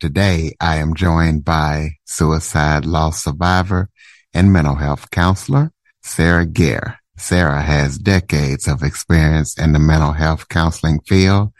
Today, 0.00 0.54
I 0.60 0.76
am 0.76 0.94
joined 0.94 1.44
by 1.44 1.90
suicide 2.04 2.84
loss 2.84 3.22
survivor 3.22 3.88
and 4.34 4.52
mental 4.52 4.74
health 4.74 5.10
counselor, 5.10 5.70
Sarah 6.02 6.46
Gaer. 6.46 6.98
Sarah 7.16 7.62
has 7.62 7.96
decades 7.96 8.66
of 8.66 8.82
experience 8.82 9.56
in 9.56 9.72
the 9.72 9.78
mental 9.78 10.12
health 10.12 10.48
counseling 10.48 11.00
field. 11.06 11.52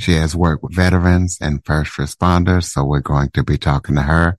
She 0.00 0.14
has 0.14 0.34
worked 0.34 0.62
with 0.62 0.74
veterans 0.74 1.36
and 1.40 1.64
first 1.66 1.92
responders. 1.92 2.64
So 2.64 2.82
we're 2.82 3.00
going 3.00 3.30
to 3.34 3.44
be 3.44 3.58
talking 3.58 3.94
to 3.96 4.02
her 4.02 4.38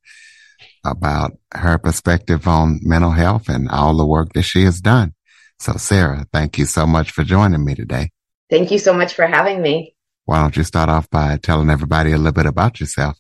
about 0.83 1.33
her 1.53 1.77
perspective 1.77 2.47
on 2.47 2.79
mental 2.81 3.11
health 3.11 3.49
and 3.49 3.69
all 3.69 3.95
the 3.95 4.05
work 4.05 4.33
that 4.33 4.41
she 4.41 4.63
has 4.63 4.81
done. 4.81 5.13
So 5.59 5.73
Sarah, 5.73 6.25
thank 6.33 6.57
you 6.57 6.65
so 6.65 6.87
much 6.87 7.11
for 7.11 7.23
joining 7.23 7.63
me 7.63 7.75
today. 7.75 8.09
Thank 8.49 8.71
you 8.71 8.79
so 8.79 8.93
much 8.93 9.13
for 9.13 9.27
having 9.27 9.61
me. 9.61 9.95
Why 10.25 10.41
don't 10.41 10.57
you 10.57 10.63
start 10.63 10.89
off 10.89 11.09
by 11.09 11.37
telling 11.37 11.69
everybody 11.69 12.11
a 12.11 12.17
little 12.17 12.31
bit 12.31 12.45
about 12.47 12.79
yourself? 12.79 13.17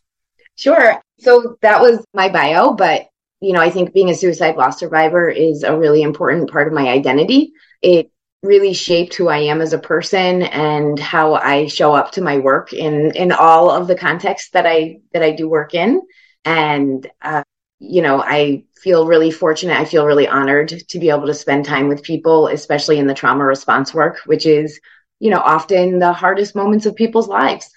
Sure. 0.55 1.01
So 1.19 1.57
that 1.61 1.81
was 1.81 2.05
my 2.13 2.29
bio, 2.29 2.73
but 2.73 3.07
you 3.41 3.51
know, 3.53 3.59
I 3.59 3.69
think 3.69 3.93
being 3.93 4.09
a 4.09 4.15
suicide 4.15 4.55
loss 4.55 4.79
survivor 4.79 5.29
is 5.29 5.63
a 5.63 5.77
really 5.77 6.01
important 6.01 6.49
part 6.49 6.67
of 6.67 6.73
my 6.73 6.87
identity. 6.87 7.51
It 7.81 8.09
really 8.41 8.73
shaped 8.73 9.15
who 9.15 9.27
I 9.29 9.39
am 9.39 9.61
as 9.61 9.73
a 9.73 9.79
person 9.79 10.43
and 10.43 10.97
how 10.99 11.33
I 11.35 11.67
show 11.67 11.93
up 11.93 12.11
to 12.13 12.21
my 12.21 12.37
work 12.37 12.71
in 12.73 13.11
in 13.15 13.31
all 13.31 13.69
of 13.69 13.87
the 13.87 13.95
contexts 13.95 14.51
that 14.51 14.65
I 14.65 14.99
that 15.13 15.23
I 15.23 15.31
do 15.31 15.49
work 15.49 15.73
in. 15.73 16.01
And 16.45 17.09
uh, 17.21 17.43
you 17.79 18.01
know, 18.01 18.21
I 18.21 18.63
feel 18.81 19.07
really 19.07 19.31
fortunate. 19.31 19.77
I 19.77 19.85
feel 19.85 20.05
really 20.05 20.27
honored 20.27 20.69
to 20.89 20.99
be 20.99 21.09
able 21.09 21.27
to 21.27 21.33
spend 21.33 21.65
time 21.65 21.87
with 21.89 22.03
people, 22.03 22.47
especially 22.47 22.97
in 22.99 23.07
the 23.07 23.13
trauma 23.13 23.43
response 23.45 23.93
work, 23.93 24.19
which 24.25 24.45
is, 24.45 24.79
you 25.19 25.29
know, 25.29 25.39
often 25.39 25.99
the 25.99 26.13
hardest 26.13 26.55
moments 26.55 26.85
of 26.85 26.95
people's 26.95 27.27
lives. 27.27 27.69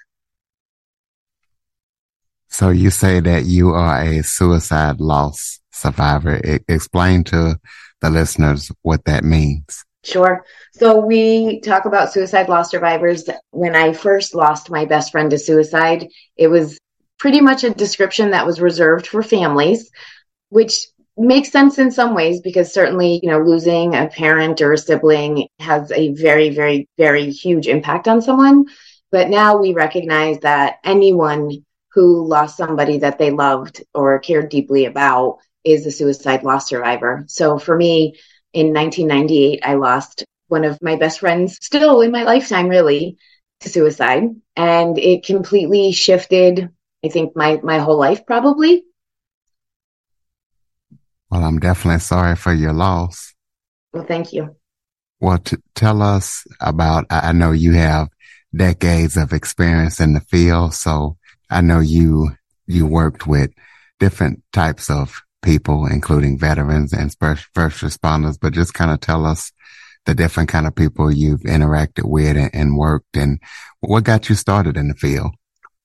So 2.49 2.71
you 2.71 2.91
say 2.91 3.21
that 3.21 3.45
you 3.45 3.71
are 3.71 4.03
a 4.03 4.23
suicide 4.23 5.01
loss 5.01 5.61
survivor. 5.73 6.41
I- 6.45 6.61
explain 6.69 7.25
to 7.25 7.59
the 8.01 8.11
listeners 8.11 8.71
what 8.83 9.05
that 9.05 9.25
means. 9.25 9.85
Sure. 10.05 10.45
So 10.73 11.01
we 11.01 11.61
talk 11.61 11.85
about 11.85 12.13
suicide 12.13 12.49
loss 12.49 12.71
survivors. 12.71 13.29
When 13.51 13.75
I 13.75 13.93
first 13.93 14.35
lost 14.35 14.71
my 14.71 14.85
best 14.85 15.11
friend 15.11 15.31
to 15.31 15.39
suicide, 15.39 16.09
it 16.37 16.47
was 16.47 16.79
pretty 17.19 17.41
much 17.41 17.65
a 17.65 17.71
description 17.71 18.31
that 18.31 18.47
was 18.47 18.61
reserved 18.61 19.07
for 19.07 19.23
families, 19.23 19.91
which 20.51 20.87
makes 21.17 21.51
sense 21.51 21.79
in 21.79 21.91
some 21.91 22.15
ways 22.15 22.41
because 22.41 22.73
certainly, 22.73 23.21
you 23.23 23.31
know, 23.31 23.41
losing 23.41 23.95
a 23.95 24.07
parent 24.07 24.61
or 24.61 24.73
a 24.73 24.79
sibling 24.79 25.49
has 25.59 25.91
a 25.93 26.13
very, 26.13 26.51
very, 26.51 26.89
very 26.99 27.31
huge 27.31 27.67
impact 27.67 28.07
on 28.07 28.21
someone. 28.21 28.67
But 29.11 29.31
now 29.31 29.57
we 29.57 29.73
recognize 29.73 30.39
that 30.41 30.77
anyone 30.85 31.65
who 31.97 32.29
lost 32.29 32.59
somebody 32.59 32.99
that 32.99 33.19
they 33.19 33.31
loved 33.31 33.83
or 33.95 34.19
cared 34.19 34.51
deeply 34.51 34.85
about 34.85 35.39
is 35.65 35.87
a 35.87 35.91
suicide 35.91 36.43
loss 36.45 36.69
survivor. 36.69 37.25
So 37.27 37.59
for 37.59 37.75
me, 37.75 38.19
in 38.53 38.75
1998, 38.75 39.61
I 39.65 39.75
lost 39.77 40.23
one 40.49 40.65
of 40.65 40.81
my 40.83 40.97
best 40.97 41.21
friends, 41.21 41.59
still 41.65 42.03
in 42.03 42.13
my 42.13 42.25
lifetime, 42.25 42.69
really, 42.69 43.17
to 43.61 43.71
suicide. 43.71 44.25
And 44.57 44.99
it 44.99 45.25
completely 45.25 45.91
shifted, 45.93 46.69
I 47.03 47.09
think, 47.09 47.35
my, 47.35 47.61
my 47.63 47.79
whole 47.79 47.99
life, 47.99 48.27
probably. 48.27 48.85
Well, 51.31 51.45
I'm 51.45 51.61
definitely 51.61 52.01
sorry 52.01 52.37
for 52.37 52.53
your 52.53 52.75
loss. 52.75 53.35
Well, 53.95 54.05
thank 54.05 54.35
you. 54.35 54.55
Well, 55.19 55.39
t- 55.39 55.57
tell 55.75 56.03
us 56.03 56.47
about, 56.61 57.07
I 57.09 57.33
know 57.33 57.53
you 57.53 57.73
have 57.73 58.11
decades 58.55 59.17
of 59.17 59.33
experience 59.33 59.99
in 59.99 60.13
the 60.13 60.21
field. 60.21 60.75
So 60.75 61.17
I 61.51 61.61
know 61.61 61.81
you, 61.81 62.31
you 62.67 62.87
worked 62.87 63.27
with 63.27 63.51
different 63.99 64.43
types 64.53 64.91
of 64.91 65.23
people, 65.43 65.87
including 65.87 66.39
veterans 66.39 66.93
and 66.93 67.15
first, 67.19 67.47
responders, 67.55 68.39
but 68.41 68.53
just 68.53 68.75
kind 68.75 68.91
of 68.91 69.01
tell 69.01 69.25
us 69.25 69.53
the 70.05 70.15
different 70.15 70.49
kind 70.49 70.67
of 70.67 70.75
people 70.75 71.11
you've 71.11 71.41
interacted 71.43 72.05
with 72.05 72.37
and, 72.37 72.55
and 72.55 72.77
worked 72.77 73.17
and 73.17 73.41
what 73.81 74.05
got 74.05 74.29
you 74.29 74.35
started 74.35 74.77
in 74.77 74.89
the 74.89 74.95
field. 74.95 75.33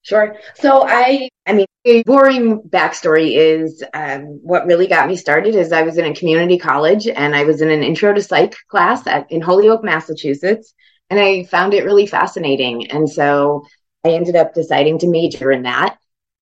Sure. 0.02 0.36
So 0.56 0.84
I, 0.84 1.28
I 1.46 1.52
mean, 1.52 1.66
a 1.84 2.02
boring 2.02 2.60
backstory 2.62 3.36
is 3.36 3.84
um, 3.94 4.40
what 4.42 4.66
really 4.66 4.88
got 4.88 5.08
me 5.08 5.14
started 5.14 5.54
is 5.54 5.70
I 5.70 5.82
was 5.82 5.96
in 5.96 6.04
a 6.04 6.14
community 6.14 6.58
college 6.58 7.06
and 7.06 7.36
I 7.36 7.44
was 7.44 7.60
in 7.62 7.70
an 7.70 7.84
intro 7.84 8.12
to 8.12 8.20
psych 8.20 8.56
class 8.68 9.06
at, 9.06 9.30
in 9.30 9.40
Holyoke, 9.40 9.84
Massachusetts, 9.84 10.74
and 11.08 11.20
I 11.20 11.44
found 11.44 11.72
it 11.72 11.84
really 11.84 12.06
fascinating. 12.06 12.90
And 12.90 13.08
so 13.08 13.64
I 14.04 14.10
ended 14.10 14.36
up 14.36 14.54
deciding 14.54 14.98
to 14.98 15.08
major 15.08 15.52
in 15.52 15.62
that. 15.62 15.98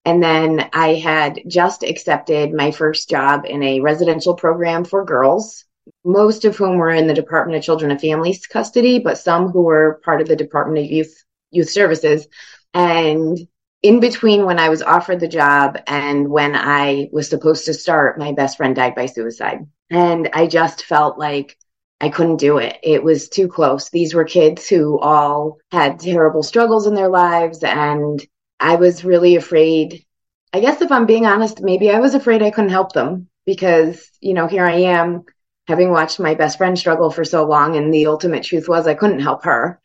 And 0.05 0.23
then 0.23 0.71
I 0.73 0.95
had 0.95 1.41
just 1.47 1.83
accepted 1.83 2.53
my 2.53 2.71
first 2.71 3.11
job 3.11 3.45
in 3.45 3.63
a 3.63 3.81
residential 3.81 4.35
program 4.35 4.85
for 4.85 5.05
girls, 5.05 5.65
most 6.05 6.45
of 6.45 6.57
whom 6.57 6.79
were 6.79 6.91
in 6.91 7.07
the 7.07 7.15
Department 7.15 7.59
of 7.59 7.65
Children 7.65 7.91
and 7.91 8.01
Families 8.01 8.47
custody, 8.47 9.01
but 9.01 9.19
some 9.19 9.51
who 9.51 9.63
were 9.63 10.01
part 10.05 10.21
of 10.21 10.29
the 10.29 10.37
Department 10.37 10.85
of 10.85 10.91
Youth 10.91 11.25
Youth 11.51 11.71
Services. 11.71 12.27
And 12.75 13.39
in 13.83 14.01
between 14.01 14.45
when 14.45 14.59
I 14.59 14.69
was 14.69 14.83
offered 14.83 15.21
the 15.21 15.29
job 15.29 15.79
and 15.87 16.29
when 16.29 16.55
I 16.55 17.09
was 17.13 17.29
supposed 17.29 17.67
to 17.67 17.75
start, 17.75 18.19
my 18.19 18.33
best 18.33 18.57
friend 18.57 18.75
died 18.75 18.95
by 18.95 19.07
suicide. 19.07 19.67
And 19.91 20.29
I 20.33 20.47
just 20.47 20.85
felt 20.85 21.19
like 21.19 21.57
I 22.01 22.09
couldn't 22.11 22.37
do 22.37 22.59
it. 22.59 22.79
It 22.83 23.03
was 23.03 23.29
too 23.29 23.49
close. 23.49 23.91
These 23.91 24.15
were 24.15 24.25
kids 24.25 24.69
who 24.69 24.99
all 25.01 25.59
had 25.73 25.99
terrible 25.99 26.43
struggles 26.43 26.87
in 26.87 26.95
their 26.95 27.09
lives. 27.09 27.65
And 27.65 28.25
I 28.61 28.77
was 28.77 29.05
really 29.05 29.37
afraid. 29.37 30.05
I 30.53 30.61
guess 30.61 30.81
if 30.81 30.93
I'm 30.93 31.07
being 31.07 31.27
honest, 31.27 31.61
maybe 31.61 31.91
I 31.91 31.99
was 31.99 32.15
afraid 32.15 32.43
I 32.43 32.51
couldn't 32.51 32.71
help 32.71 32.93
them 32.93 33.29
because, 33.47 34.11
you 34.21 34.35
know, 34.35 34.47
here 34.47 34.65
I 34.65 34.77
am 34.83 35.25
having 35.67 35.91
watched 35.91 36.21
my 36.21 36.35
best 36.35 36.57
friend 36.57 36.79
struggle 36.79 37.11
for 37.11 37.25
so 37.25 37.45
long. 37.45 37.77
And 37.77 37.93
the 37.93 38.07
ultimate 38.07 38.45
truth 38.45 38.69
was 38.69 38.87
I 38.87 38.95
couldn't 38.95 39.21
help 39.21 39.45
her. 39.45 39.81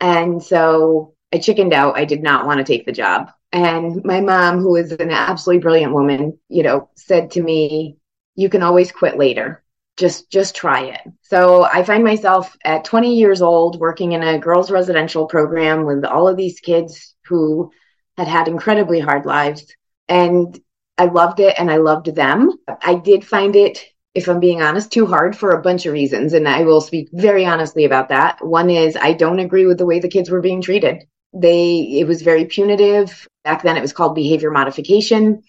And 0.00 0.42
so 0.42 1.14
I 1.32 1.38
chickened 1.38 1.72
out. 1.72 1.96
I 1.96 2.04
did 2.04 2.22
not 2.22 2.44
want 2.44 2.58
to 2.58 2.64
take 2.64 2.86
the 2.86 2.92
job. 2.92 3.30
And 3.52 4.04
my 4.04 4.20
mom, 4.20 4.58
who 4.58 4.76
is 4.76 4.92
an 4.92 5.10
absolutely 5.10 5.62
brilliant 5.62 5.92
woman, 5.92 6.38
you 6.48 6.64
know, 6.64 6.90
said 6.96 7.30
to 7.32 7.42
me, 7.42 7.98
you 8.34 8.48
can 8.48 8.62
always 8.62 8.90
quit 8.90 9.16
later 9.16 9.61
just 9.96 10.30
just 10.30 10.54
try 10.54 10.84
it. 10.84 11.00
So 11.22 11.64
i 11.64 11.82
find 11.82 12.04
myself 12.04 12.56
at 12.64 12.84
20 12.84 13.16
years 13.16 13.42
old 13.42 13.78
working 13.78 14.12
in 14.12 14.22
a 14.22 14.38
girls 14.38 14.70
residential 14.70 15.26
program 15.26 15.84
with 15.84 16.04
all 16.04 16.28
of 16.28 16.36
these 16.36 16.60
kids 16.60 17.14
who 17.26 17.70
had 18.16 18.28
had 18.28 18.48
incredibly 18.48 19.00
hard 19.00 19.26
lives 19.26 19.74
and 20.08 20.58
i 20.98 21.06
loved 21.06 21.40
it 21.40 21.54
and 21.58 21.70
i 21.70 21.76
loved 21.76 22.14
them. 22.14 22.52
I 22.82 22.94
did 22.94 23.24
find 23.26 23.54
it 23.56 23.84
if 24.14 24.28
i'm 24.28 24.40
being 24.40 24.62
honest 24.62 24.92
too 24.92 25.06
hard 25.06 25.36
for 25.36 25.52
a 25.52 25.62
bunch 25.62 25.86
of 25.86 25.92
reasons 25.92 26.32
and 26.32 26.48
i 26.48 26.64
will 26.64 26.80
speak 26.80 27.08
very 27.12 27.44
honestly 27.44 27.84
about 27.84 28.08
that. 28.08 28.44
One 28.44 28.70
is 28.70 28.96
i 28.96 29.12
don't 29.12 29.40
agree 29.40 29.66
with 29.66 29.78
the 29.78 29.86
way 29.86 30.00
the 30.00 30.08
kids 30.08 30.30
were 30.30 30.40
being 30.40 30.62
treated. 30.62 31.04
They 31.34 31.98
it 32.00 32.06
was 32.06 32.22
very 32.22 32.44
punitive. 32.46 33.26
Back 33.44 33.62
then 33.62 33.76
it 33.76 33.82
was 33.82 33.92
called 33.92 34.14
behavior 34.14 34.50
modification 34.50 35.42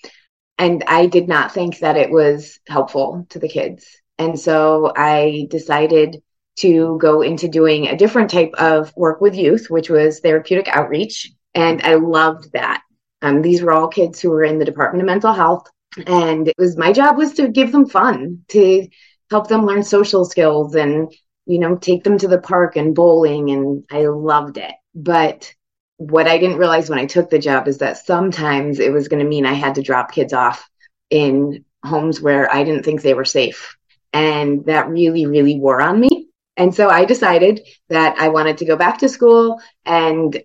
and 0.57 0.83
i 0.87 1.05
did 1.07 1.27
not 1.27 1.51
think 1.51 1.79
that 1.79 1.97
it 1.97 2.12
was 2.12 2.59
helpful 2.68 3.25
to 3.29 3.39
the 3.39 3.50
kids 3.50 4.02
and 4.18 4.39
so 4.39 4.92
I 4.95 5.48
decided 5.50 6.21
to 6.57 6.98
go 7.01 7.21
into 7.21 7.48
doing 7.48 7.88
a 7.88 7.98
different 7.98 8.30
type 8.30 8.54
of 8.56 8.95
work 8.95 9.21
with 9.21 9.36
youth, 9.36 9.69
which 9.69 9.89
was 9.89 10.19
therapeutic 10.19 10.68
outreach. 10.68 11.31
And 11.56 11.81
I 11.81 11.95
loved 11.95 12.51
that. 12.54 12.83
Um, 13.21 13.42
these 13.42 13.62
were 13.62 13.71
all 13.71 13.88
kids 13.88 14.19
who 14.19 14.30
were 14.30 14.44
in 14.44 14.60
the 14.60 14.65
Department 14.65 15.01
of 15.01 15.07
Mental 15.07 15.33
Health. 15.33 15.68
And 16.06 16.48
it 16.48 16.56
was 16.57 16.77
my 16.77 16.92
job 16.92 17.18
was 17.18 17.33
to 17.33 17.48
give 17.48 17.71
them 17.71 17.88
fun, 17.88 18.44
to 18.50 18.88
help 19.30 19.48
them 19.48 19.65
learn 19.65 19.83
social 19.83 20.25
skills 20.25 20.75
and, 20.75 21.12
you 21.45 21.59
know, 21.59 21.75
take 21.75 22.04
them 22.04 22.18
to 22.19 22.27
the 22.27 22.39
park 22.39 22.75
and 22.75 22.95
bowling. 22.95 23.50
And 23.50 23.86
I 23.92 24.06
loved 24.06 24.57
it. 24.57 24.74
But 24.94 25.54
what 25.98 26.27
I 26.27 26.38
didn't 26.38 26.57
realize 26.57 26.89
when 26.89 27.00
I 27.00 27.06
took 27.06 27.30
the 27.30 27.39
job 27.39 27.68
is 27.68 27.80
that 27.80 27.98
sometimes 27.98 28.80
it 28.80 28.92
was 28.92 29.07
going 29.07 29.24
to 29.24 29.30
mean 29.30 29.45
I 29.45 29.54
had 29.54 29.75
to 29.75 29.81
drop 29.81 30.12
kids 30.12 30.33
off 30.33 30.68
in 31.09 31.66
homes 31.83 32.21
where 32.21 32.51
I 32.51 32.63
didn't 32.63 32.83
think 32.83 33.01
they 33.01 33.13
were 33.13 33.25
safe 33.25 33.77
and 34.13 34.65
that 34.65 34.88
really, 34.89 35.25
really 35.25 35.60
wore 35.60 35.81
on 35.81 36.00
me. 36.00 36.27
And 36.56 36.74
so 36.74 36.89
I 36.89 37.06
decided 37.06 37.68
that 37.89 38.15
I 38.19 38.30
wanted 38.30 38.57
to 38.60 38.65
go 38.65 38.75
back 38.75 39.00
to 39.00 39.10
school 39.10 39.60
and 39.86 40.42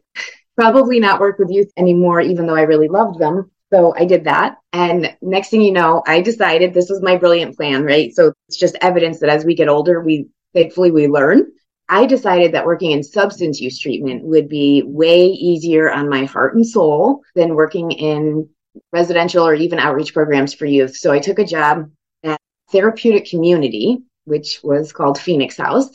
probably 0.56 0.98
not 0.98 1.20
work 1.20 1.38
with 1.38 1.50
youth 1.50 1.70
anymore, 1.76 2.20
even 2.20 2.46
though 2.46 2.56
I 2.56 2.62
really 2.62 2.88
loved 2.88 3.18
them. 3.18 3.50
So 3.70 3.94
I 3.94 4.06
did 4.06 4.24
that. 4.24 4.56
And 4.72 5.14
next 5.20 5.50
thing 5.50 5.60
you 5.60 5.72
know, 5.72 6.02
I 6.06 6.22
decided 6.22 6.72
this 6.72 6.88
was 6.88 7.02
my 7.02 7.16
brilliant 7.16 7.56
plan, 7.56 7.84
right? 7.84 8.14
So 8.14 8.32
it's 8.48 8.58
just 8.58 8.76
evidence 8.80 9.20
that 9.20 9.28
as 9.28 9.44
we 9.44 9.54
get 9.54 9.68
older, 9.68 10.00
we 10.00 10.28
thankfully 10.54 10.90
we 10.90 11.06
learn. 11.06 11.42
I 11.90 12.06
decided 12.06 12.52
that 12.52 12.66
working 12.66 12.92
in 12.92 13.02
substance 13.02 13.60
use 13.60 13.78
treatment 13.78 14.24
would 14.24 14.48
be 14.48 14.82
way 14.86 15.26
easier 15.26 15.90
on 15.90 16.08
my 16.08 16.24
heart 16.24 16.54
and 16.54 16.66
soul 16.66 17.22
than 17.34 17.54
working 17.54 17.92
in 17.92 18.48
residential 18.92 19.46
or 19.46 19.54
even 19.54 19.78
outreach 19.78 20.14
programs 20.14 20.54
for 20.54 20.66
youth. 20.66 20.96
So 20.96 21.12
I 21.12 21.18
took 21.18 21.38
a 21.38 21.44
job 21.44 21.90
Therapeutic 22.70 23.26
Community, 23.26 23.98
which 24.24 24.60
was 24.62 24.92
called 24.92 25.18
Phoenix 25.18 25.56
House, 25.56 25.88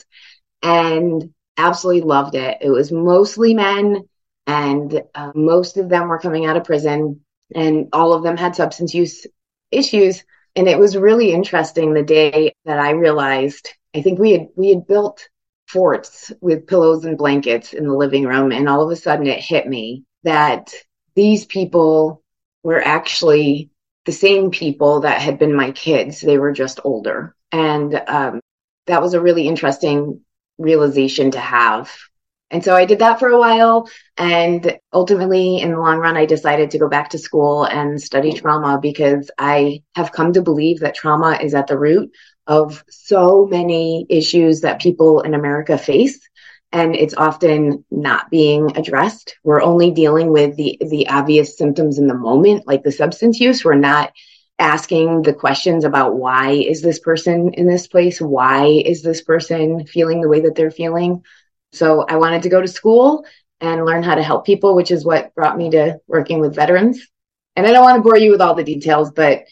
and 0.61 1.33
absolutely 1.57 2.01
loved 2.01 2.35
it. 2.35 2.57
It 2.61 2.69
was 2.69 2.91
mostly 2.91 3.53
men, 3.53 4.07
and 4.47 5.01
uh, 5.13 5.31
most 5.35 5.77
of 5.77 5.89
them 5.89 6.07
were 6.07 6.19
coming 6.19 6.45
out 6.45 6.57
of 6.57 6.63
prison, 6.63 7.21
and 7.53 7.89
all 7.93 8.13
of 8.13 8.23
them 8.23 8.37
had 8.37 8.55
substance 8.55 8.93
use 8.93 9.27
issues. 9.71 10.23
And 10.55 10.67
it 10.67 10.77
was 10.77 10.95
really 10.95 11.31
interesting 11.31 11.93
the 11.93 12.03
day 12.03 12.53
that 12.65 12.79
I 12.79 12.91
realized 12.91 13.69
I 13.95 14.01
think 14.01 14.19
we 14.19 14.31
had 14.31 14.47
we 14.55 14.69
had 14.69 14.87
built 14.87 15.27
forts 15.67 16.31
with 16.41 16.67
pillows 16.67 17.05
and 17.05 17.17
blankets 17.17 17.73
in 17.73 17.87
the 17.87 17.93
living 17.93 18.25
room, 18.25 18.51
and 18.51 18.67
all 18.67 18.83
of 18.83 18.91
a 18.91 18.95
sudden 18.95 19.27
it 19.27 19.39
hit 19.39 19.67
me 19.67 20.03
that 20.23 20.73
these 21.15 21.45
people 21.45 22.23
were 22.63 22.81
actually 22.81 23.69
the 24.05 24.11
same 24.11 24.51
people 24.51 25.01
that 25.01 25.21
had 25.21 25.39
been 25.39 25.55
my 25.55 25.71
kids. 25.71 26.21
They 26.21 26.37
were 26.37 26.51
just 26.51 26.79
older, 26.83 27.35
and 27.51 28.01
um, 28.07 28.41
that 28.87 29.01
was 29.01 29.13
a 29.13 29.21
really 29.21 29.47
interesting 29.47 30.21
realization 30.57 31.31
to 31.31 31.39
have. 31.39 31.91
And 32.51 32.63
so 32.63 32.75
I 32.75 32.85
did 32.85 32.99
that 32.99 33.17
for 33.17 33.29
a 33.29 33.39
while. 33.39 33.89
And 34.15 34.77
ultimately, 34.93 35.57
in 35.57 35.71
the 35.71 35.79
long 35.79 35.97
run, 35.97 36.15
I 36.15 36.27
decided 36.27 36.69
to 36.71 36.77
go 36.77 36.87
back 36.87 37.09
to 37.09 37.17
school 37.17 37.63
and 37.63 37.99
study 37.99 38.31
trauma 38.33 38.79
because 38.79 39.31
I 39.39 39.81
have 39.95 40.11
come 40.11 40.33
to 40.33 40.43
believe 40.43 40.79
that 40.81 40.93
trauma 40.93 41.39
is 41.41 41.55
at 41.55 41.65
the 41.65 41.79
root 41.79 42.11
of 42.45 42.83
so 42.89 43.47
many 43.49 44.05
issues 44.09 44.61
that 44.61 44.81
people 44.81 45.21
in 45.21 45.33
America 45.33 45.77
face. 45.79 46.19
And 46.73 46.95
it's 46.95 47.13
often 47.13 47.85
not 47.91 48.29
being 48.29 48.75
addressed. 48.75 49.37
We're 49.43 49.61
only 49.61 49.91
dealing 49.91 50.31
with 50.31 50.57
the, 50.57 50.77
the 50.81 51.07
obvious 51.07 51.55
symptoms 51.55 51.99
in 51.99 52.07
the 52.07 52.15
moment, 52.15 52.67
like 52.67 52.83
the 52.83 52.91
substance 52.91 53.39
use. 53.39 53.63
We're 53.63 53.75
not 53.75 54.11
asking 54.59 55.21
the 55.21 55.33
questions 55.33 55.85
about 55.85 56.15
why 56.15 56.51
is 56.51 56.81
this 56.81 56.99
person 56.99 57.53
in 57.53 57.67
this 57.67 57.87
place? 57.87 58.19
Why 58.19 58.65
is 58.65 59.03
this 59.03 59.21
person 59.21 59.85
feeling 59.85 60.19
the 60.19 60.27
way 60.27 60.41
that 60.41 60.55
they're 60.55 60.71
feeling? 60.71 61.23
So 61.73 62.05
I 62.09 62.17
wanted 62.17 62.43
to 62.43 62.49
go 62.49 62.61
to 62.61 62.67
school 62.67 63.25
and 63.61 63.85
learn 63.85 64.03
how 64.03 64.15
to 64.15 64.23
help 64.23 64.45
people, 64.45 64.75
which 64.75 64.91
is 64.91 65.05
what 65.05 65.33
brought 65.35 65.57
me 65.57 65.69
to 65.71 65.99
working 66.07 66.39
with 66.39 66.55
veterans. 66.55 67.07
And 67.55 67.65
I 67.67 67.71
don't 67.71 67.83
want 67.83 67.97
to 67.97 68.01
bore 68.01 68.17
you 68.17 68.31
with 68.31 68.41
all 68.41 68.55
the 68.55 68.63
details, 68.63 69.11
but 69.11 69.43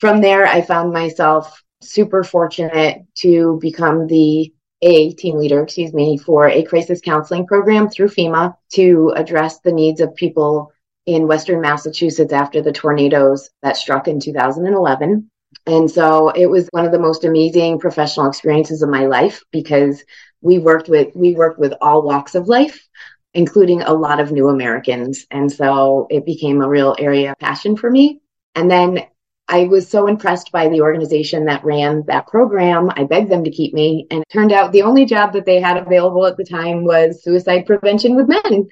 from 0.00 0.20
there, 0.20 0.46
I 0.46 0.60
found 0.60 0.92
myself 0.92 1.62
super 1.80 2.22
fortunate 2.22 3.02
to 3.16 3.58
become 3.60 4.06
the 4.06 4.52
a 4.82 5.12
team 5.14 5.36
leader, 5.36 5.62
excuse 5.62 5.92
me, 5.92 6.18
for 6.18 6.48
a 6.48 6.62
crisis 6.62 7.00
counseling 7.00 7.46
program 7.46 7.88
through 7.88 8.08
FEMA 8.08 8.54
to 8.74 9.12
address 9.16 9.60
the 9.60 9.72
needs 9.72 10.00
of 10.00 10.14
people 10.14 10.72
in 11.06 11.26
Western 11.26 11.60
Massachusetts 11.60 12.32
after 12.32 12.62
the 12.62 12.72
tornadoes 12.72 13.50
that 13.62 13.76
struck 13.76 14.08
in 14.08 14.20
2011. 14.20 15.30
And 15.66 15.90
so 15.90 16.28
it 16.28 16.46
was 16.46 16.68
one 16.70 16.84
of 16.84 16.92
the 16.92 16.98
most 16.98 17.24
amazing 17.24 17.78
professional 17.78 18.28
experiences 18.28 18.82
of 18.82 18.90
my 18.90 19.06
life 19.06 19.42
because 19.50 20.04
we 20.40 20.58
worked 20.58 20.88
with 20.88 21.08
we 21.14 21.34
worked 21.34 21.58
with 21.58 21.74
all 21.80 22.02
walks 22.02 22.34
of 22.34 22.48
life 22.48 22.88
including 23.34 23.82
a 23.82 23.92
lot 23.92 24.20
of 24.20 24.32
new 24.32 24.48
Americans. 24.48 25.26
And 25.30 25.50
so 25.50 26.06
it 26.10 26.24
became 26.24 26.60
a 26.60 26.68
real 26.68 26.96
area 26.98 27.32
of 27.32 27.38
passion 27.38 27.76
for 27.76 27.90
me. 27.90 28.20
And 28.54 28.70
then 28.70 29.06
I 29.48 29.64
was 29.64 29.88
so 29.88 30.06
impressed 30.06 30.52
by 30.52 30.68
the 30.68 30.82
organization 30.82 31.46
that 31.46 31.64
ran 31.64 32.04
that 32.06 32.26
program. 32.26 32.90
I 32.94 33.04
begged 33.04 33.30
them 33.30 33.44
to 33.44 33.50
keep 33.50 33.72
me. 33.72 34.06
And 34.10 34.20
it 34.20 34.32
turned 34.32 34.52
out 34.52 34.72
the 34.72 34.82
only 34.82 35.06
job 35.06 35.32
that 35.32 35.46
they 35.46 35.58
had 35.58 35.78
available 35.78 36.26
at 36.26 36.36
the 36.36 36.44
time 36.44 36.84
was 36.84 37.22
suicide 37.22 37.64
prevention 37.64 38.14
with 38.14 38.28
men. 38.28 38.68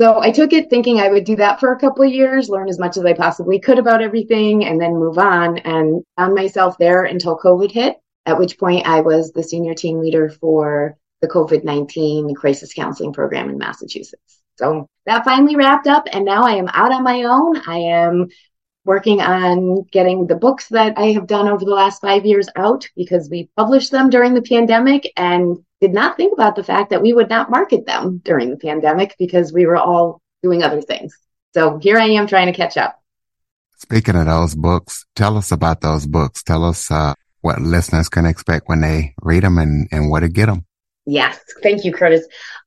So 0.00 0.20
I 0.20 0.30
took 0.30 0.52
it 0.52 0.70
thinking 0.70 1.00
I 1.00 1.08
would 1.08 1.24
do 1.24 1.36
that 1.36 1.60
for 1.60 1.72
a 1.72 1.78
couple 1.78 2.04
of 2.04 2.12
years, 2.12 2.48
learn 2.48 2.68
as 2.68 2.78
much 2.78 2.96
as 2.96 3.04
I 3.04 3.12
possibly 3.12 3.58
could 3.58 3.78
about 3.78 4.02
everything, 4.02 4.64
and 4.64 4.80
then 4.80 4.94
move 4.94 5.18
on. 5.18 5.58
And 5.58 6.02
found 6.16 6.34
myself 6.34 6.78
there 6.78 7.04
until 7.04 7.36
COVID 7.36 7.70
hit, 7.70 7.96
at 8.24 8.38
which 8.38 8.58
point 8.58 8.86
I 8.86 9.00
was 9.00 9.32
the 9.32 9.42
senior 9.42 9.74
team 9.74 10.00
leader 10.00 10.30
for 10.30 10.96
the 11.20 11.28
COVID 11.28 11.64
19 11.64 12.34
crisis 12.34 12.72
counseling 12.72 13.12
program 13.12 13.50
in 13.50 13.58
Massachusetts. 13.58 14.40
So 14.56 14.86
that 15.06 15.24
finally 15.24 15.56
wrapped 15.56 15.86
up, 15.86 16.06
and 16.12 16.24
now 16.24 16.44
I 16.44 16.52
am 16.52 16.68
out 16.68 16.92
on 16.92 17.02
my 17.02 17.24
own. 17.24 17.60
I 17.66 17.78
am 17.78 18.28
working 18.84 19.20
on 19.20 19.82
getting 19.92 20.26
the 20.26 20.36
books 20.36 20.68
that 20.68 20.98
I 20.98 21.12
have 21.12 21.26
done 21.26 21.48
over 21.48 21.64
the 21.64 21.70
last 21.70 22.00
five 22.00 22.24
years 22.24 22.48
out 22.56 22.88
because 22.96 23.28
we 23.30 23.50
published 23.56 23.90
them 23.90 24.10
during 24.10 24.34
the 24.34 24.42
pandemic 24.42 25.12
and 25.16 25.58
did 25.80 25.92
not 25.92 26.16
think 26.16 26.32
about 26.32 26.56
the 26.56 26.64
fact 26.64 26.90
that 26.90 27.02
we 27.02 27.12
would 27.12 27.28
not 27.28 27.50
market 27.50 27.86
them 27.86 28.20
during 28.24 28.50
the 28.50 28.56
pandemic 28.56 29.16
because 29.18 29.52
we 29.52 29.66
were 29.66 29.76
all 29.76 30.20
doing 30.42 30.62
other 30.62 30.80
things. 30.80 31.16
So 31.54 31.78
here 31.78 31.98
I 31.98 32.06
am 32.06 32.26
trying 32.26 32.46
to 32.46 32.52
catch 32.52 32.76
up. 32.76 33.00
Speaking 33.78 34.16
of 34.16 34.26
those 34.26 34.54
books, 34.54 35.06
tell 35.16 35.36
us 35.36 35.52
about 35.52 35.80
those 35.80 36.06
books. 36.06 36.42
Tell 36.42 36.64
us 36.64 36.90
uh, 36.90 37.14
what 37.40 37.60
listeners 37.60 38.08
can 38.08 38.26
expect 38.26 38.68
when 38.68 38.82
they 38.82 39.14
read 39.22 39.42
them 39.42 39.58
and, 39.58 39.88
and 39.90 40.10
where 40.10 40.20
to 40.20 40.28
get 40.28 40.46
them. 40.46 40.66
Yes. 41.06 41.38
Thank 41.62 41.84
you, 41.84 41.92
Curtis. 41.92 42.26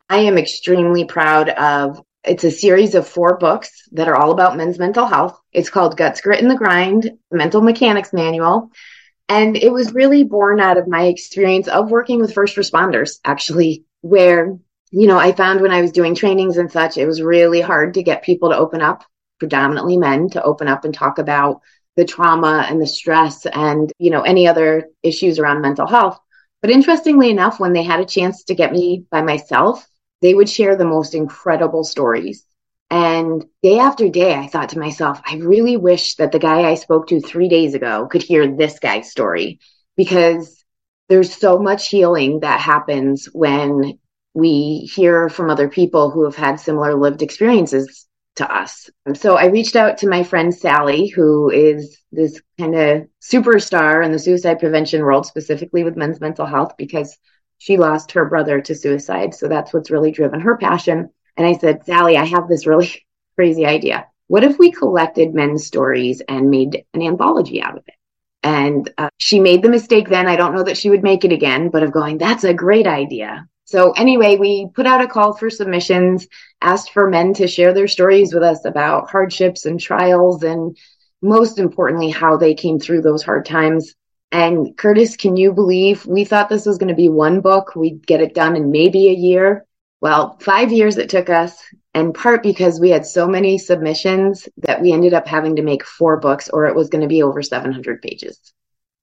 I 0.09 0.17
am 0.19 0.37
extremely 0.37 1.05
proud 1.05 1.49
of 1.49 2.01
it's 2.25 2.43
a 2.43 2.51
series 2.51 2.95
of 2.95 3.07
four 3.07 3.37
books 3.37 3.87
that 3.91 4.07
are 4.07 4.15
all 4.15 4.31
about 4.31 4.55
men's 4.55 4.79
mental 4.79 5.05
health. 5.05 5.39
It's 5.51 5.69
called 5.69 5.97
Guts, 5.97 6.21
Grit, 6.21 6.41
and 6.41 6.49
the 6.49 6.55
Grind, 6.55 7.11
Mental 7.31 7.61
Mechanics 7.61 8.13
Manual. 8.13 8.71
And 9.27 9.57
it 9.57 9.71
was 9.71 9.93
really 9.93 10.23
born 10.23 10.59
out 10.59 10.77
of 10.77 10.87
my 10.87 11.05
experience 11.05 11.67
of 11.67 11.91
working 11.91 12.19
with 12.19 12.33
first 12.33 12.55
responders, 12.55 13.19
actually, 13.25 13.85
where, 14.01 14.57
you 14.91 15.07
know, 15.07 15.17
I 15.17 15.31
found 15.31 15.61
when 15.61 15.71
I 15.71 15.81
was 15.81 15.91
doing 15.91 16.15
trainings 16.15 16.57
and 16.57 16.71
such, 16.71 16.97
it 16.97 17.05
was 17.05 17.21
really 17.21 17.61
hard 17.61 17.95
to 17.95 18.03
get 18.03 18.23
people 18.23 18.49
to 18.49 18.57
open 18.57 18.81
up, 18.81 19.03
predominantly 19.39 19.97
men, 19.97 20.29
to 20.31 20.43
open 20.43 20.67
up 20.67 20.85
and 20.85 20.93
talk 20.93 21.17
about 21.19 21.61
the 21.95 22.05
trauma 22.05 22.65
and 22.69 22.81
the 22.81 22.87
stress 22.87 23.45
and, 23.45 23.91
you 23.97 24.09
know, 24.09 24.21
any 24.21 24.47
other 24.47 24.89
issues 25.03 25.39
around 25.39 25.61
mental 25.61 25.87
health. 25.87 26.19
But 26.61 26.71
interestingly 26.71 27.29
enough, 27.29 27.59
when 27.59 27.73
they 27.73 27.83
had 27.83 27.99
a 27.99 28.05
chance 28.05 28.45
to 28.45 28.55
get 28.55 28.71
me 28.71 29.05
by 29.11 29.21
myself 29.21 29.85
they 30.23 30.33
would 30.33 30.49
share 30.49 30.75
the 30.77 30.85
most 30.85 31.13
incredible 31.13 31.83
stories. 31.83 32.45
And 32.89 33.45
day 33.61 33.77
after 33.77 34.07
day, 34.07 34.33
I 34.33 34.47
thought 34.47 34.69
to 34.69 34.79
myself, 34.79 35.19
I 35.25 35.35
really 35.35 35.75
wish 35.75 36.15
that 36.15 36.31
the 36.31 36.39
guy 36.39 36.61
I 36.61 36.75
spoke 36.75 37.07
to 37.07 37.19
three 37.19 37.49
days 37.49 37.73
ago 37.73 38.07
could 38.09 38.23
hear 38.23 38.47
this 38.47 38.79
guy's 38.79 39.11
story 39.11 39.59
because 39.97 40.63
there's 41.09 41.35
so 41.35 41.59
much 41.59 41.89
healing 41.89 42.39
that 42.39 42.61
happens 42.61 43.25
when 43.33 43.99
we 44.33 44.89
hear 44.95 45.27
from 45.27 45.49
other 45.49 45.67
people 45.67 46.09
who 46.09 46.23
have 46.23 46.37
had 46.37 46.59
similar 46.59 46.95
lived 46.95 47.21
experiences 47.21 48.07
to 48.37 48.49
us. 48.49 48.89
So 49.15 49.35
I 49.35 49.47
reached 49.47 49.75
out 49.75 49.97
to 49.99 50.09
my 50.09 50.23
friend 50.23 50.55
Sally, 50.55 51.07
who 51.07 51.49
is 51.49 51.99
this 52.13 52.41
kind 52.57 52.75
of 52.75 53.07
superstar 53.21 54.05
in 54.05 54.13
the 54.13 54.19
suicide 54.19 54.59
prevention 54.59 55.01
world, 55.01 55.25
specifically 55.25 55.83
with 55.83 55.97
men's 55.97 56.21
mental 56.21 56.45
health, 56.45 56.73
because 56.77 57.17
she 57.57 57.77
lost 57.77 58.11
her 58.13 58.25
brother 58.25 58.61
to 58.61 58.75
suicide. 58.75 59.33
So 59.33 59.47
that's 59.47 59.73
what's 59.73 59.91
really 59.91 60.11
driven 60.11 60.41
her 60.41 60.57
passion. 60.57 61.09
And 61.37 61.47
I 61.47 61.53
said, 61.53 61.85
Sally, 61.85 62.17
I 62.17 62.25
have 62.25 62.47
this 62.47 62.67
really 62.67 63.03
crazy 63.35 63.65
idea. 63.65 64.07
What 64.27 64.43
if 64.43 64.57
we 64.57 64.71
collected 64.71 65.33
men's 65.33 65.65
stories 65.65 66.21
and 66.27 66.49
made 66.49 66.85
an 66.93 67.01
anthology 67.01 67.61
out 67.61 67.77
of 67.77 67.83
it? 67.87 67.95
And 68.41 68.91
uh, 68.97 69.09
she 69.17 69.39
made 69.39 69.61
the 69.61 69.69
mistake 69.69 70.09
then. 70.09 70.27
I 70.27 70.35
don't 70.35 70.53
know 70.53 70.63
that 70.63 70.77
she 70.77 70.89
would 70.89 71.03
make 71.03 71.23
it 71.23 71.31
again, 71.31 71.69
but 71.69 71.83
of 71.83 71.93
going, 71.93 72.17
that's 72.17 72.43
a 72.43 72.53
great 72.53 72.87
idea. 72.87 73.47
So 73.65 73.91
anyway, 73.93 74.35
we 74.35 74.67
put 74.73 74.85
out 74.85 75.01
a 75.01 75.07
call 75.07 75.33
for 75.33 75.49
submissions, 75.49 76.27
asked 76.61 76.91
for 76.91 77.09
men 77.09 77.33
to 77.35 77.47
share 77.47 77.73
their 77.73 77.87
stories 77.87 78.33
with 78.33 78.43
us 78.43 78.65
about 78.65 79.09
hardships 79.09 79.65
and 79.65 79.79
trials 79.79 80.43
and 80.43 80.77
most 81.23 81.57
importantly, 81.57 82.09
how 82.09 82.35
they 82.35 82.53
came 82.53 82.79
through 82.79 83.01
those 83.01 83.23
hard 83.23 83.45
times. 83.45 83.95
And 84.33 84.75
Curtis, 84.75 85.15
can 85.15 85.37
you 85.37 85.53
believe 85.53 86.07
we 86.07 86.25
thought 86.25 86.49
this 86.49 86.65
was 86.65 86.79
going 86.79 86.89
to 86.89 86.95
be 86.95 87.07
one 87.07 87.39
book? 87.39 87.75
We'd 87.75 88.05
get 88.05 88.19
it 88.19 88.33
done 88.33 88.55
in 88.55 88.71
maybe 88.71 89.07
a 89.07 89.13
year. 89.13 89.67
Well, 90.01 90.39
five 90.39 90.71
years 90.71 90.97
it 90.97 91.09
took 91.09 91.29
us, 91.29 91.55
in 91.93 92.13
part 92.13 92.41
because 92.41 92.79
we 92.79 92.89
had 92.89 93.05
so 93.05 93.27
many 93.27 93.59
submissions 93.59 94.49
that 94.57 94.81
we 94.81 94.91
ended 94.91 95.13
up 95.13 95.27
having 95.27 95.57
to 95.57 95.61
make 95.61 95.85
four 95.85 96.19
books 96.19 96.49
or 96.49 96.65
it 96.65 96.75
was 96.75 96.89
going 96.89 97.03
to 97.03 97.07
be 97.07 97.21
over 97.21 97.43
700 97.43 98.01
pages. 98.01 98.53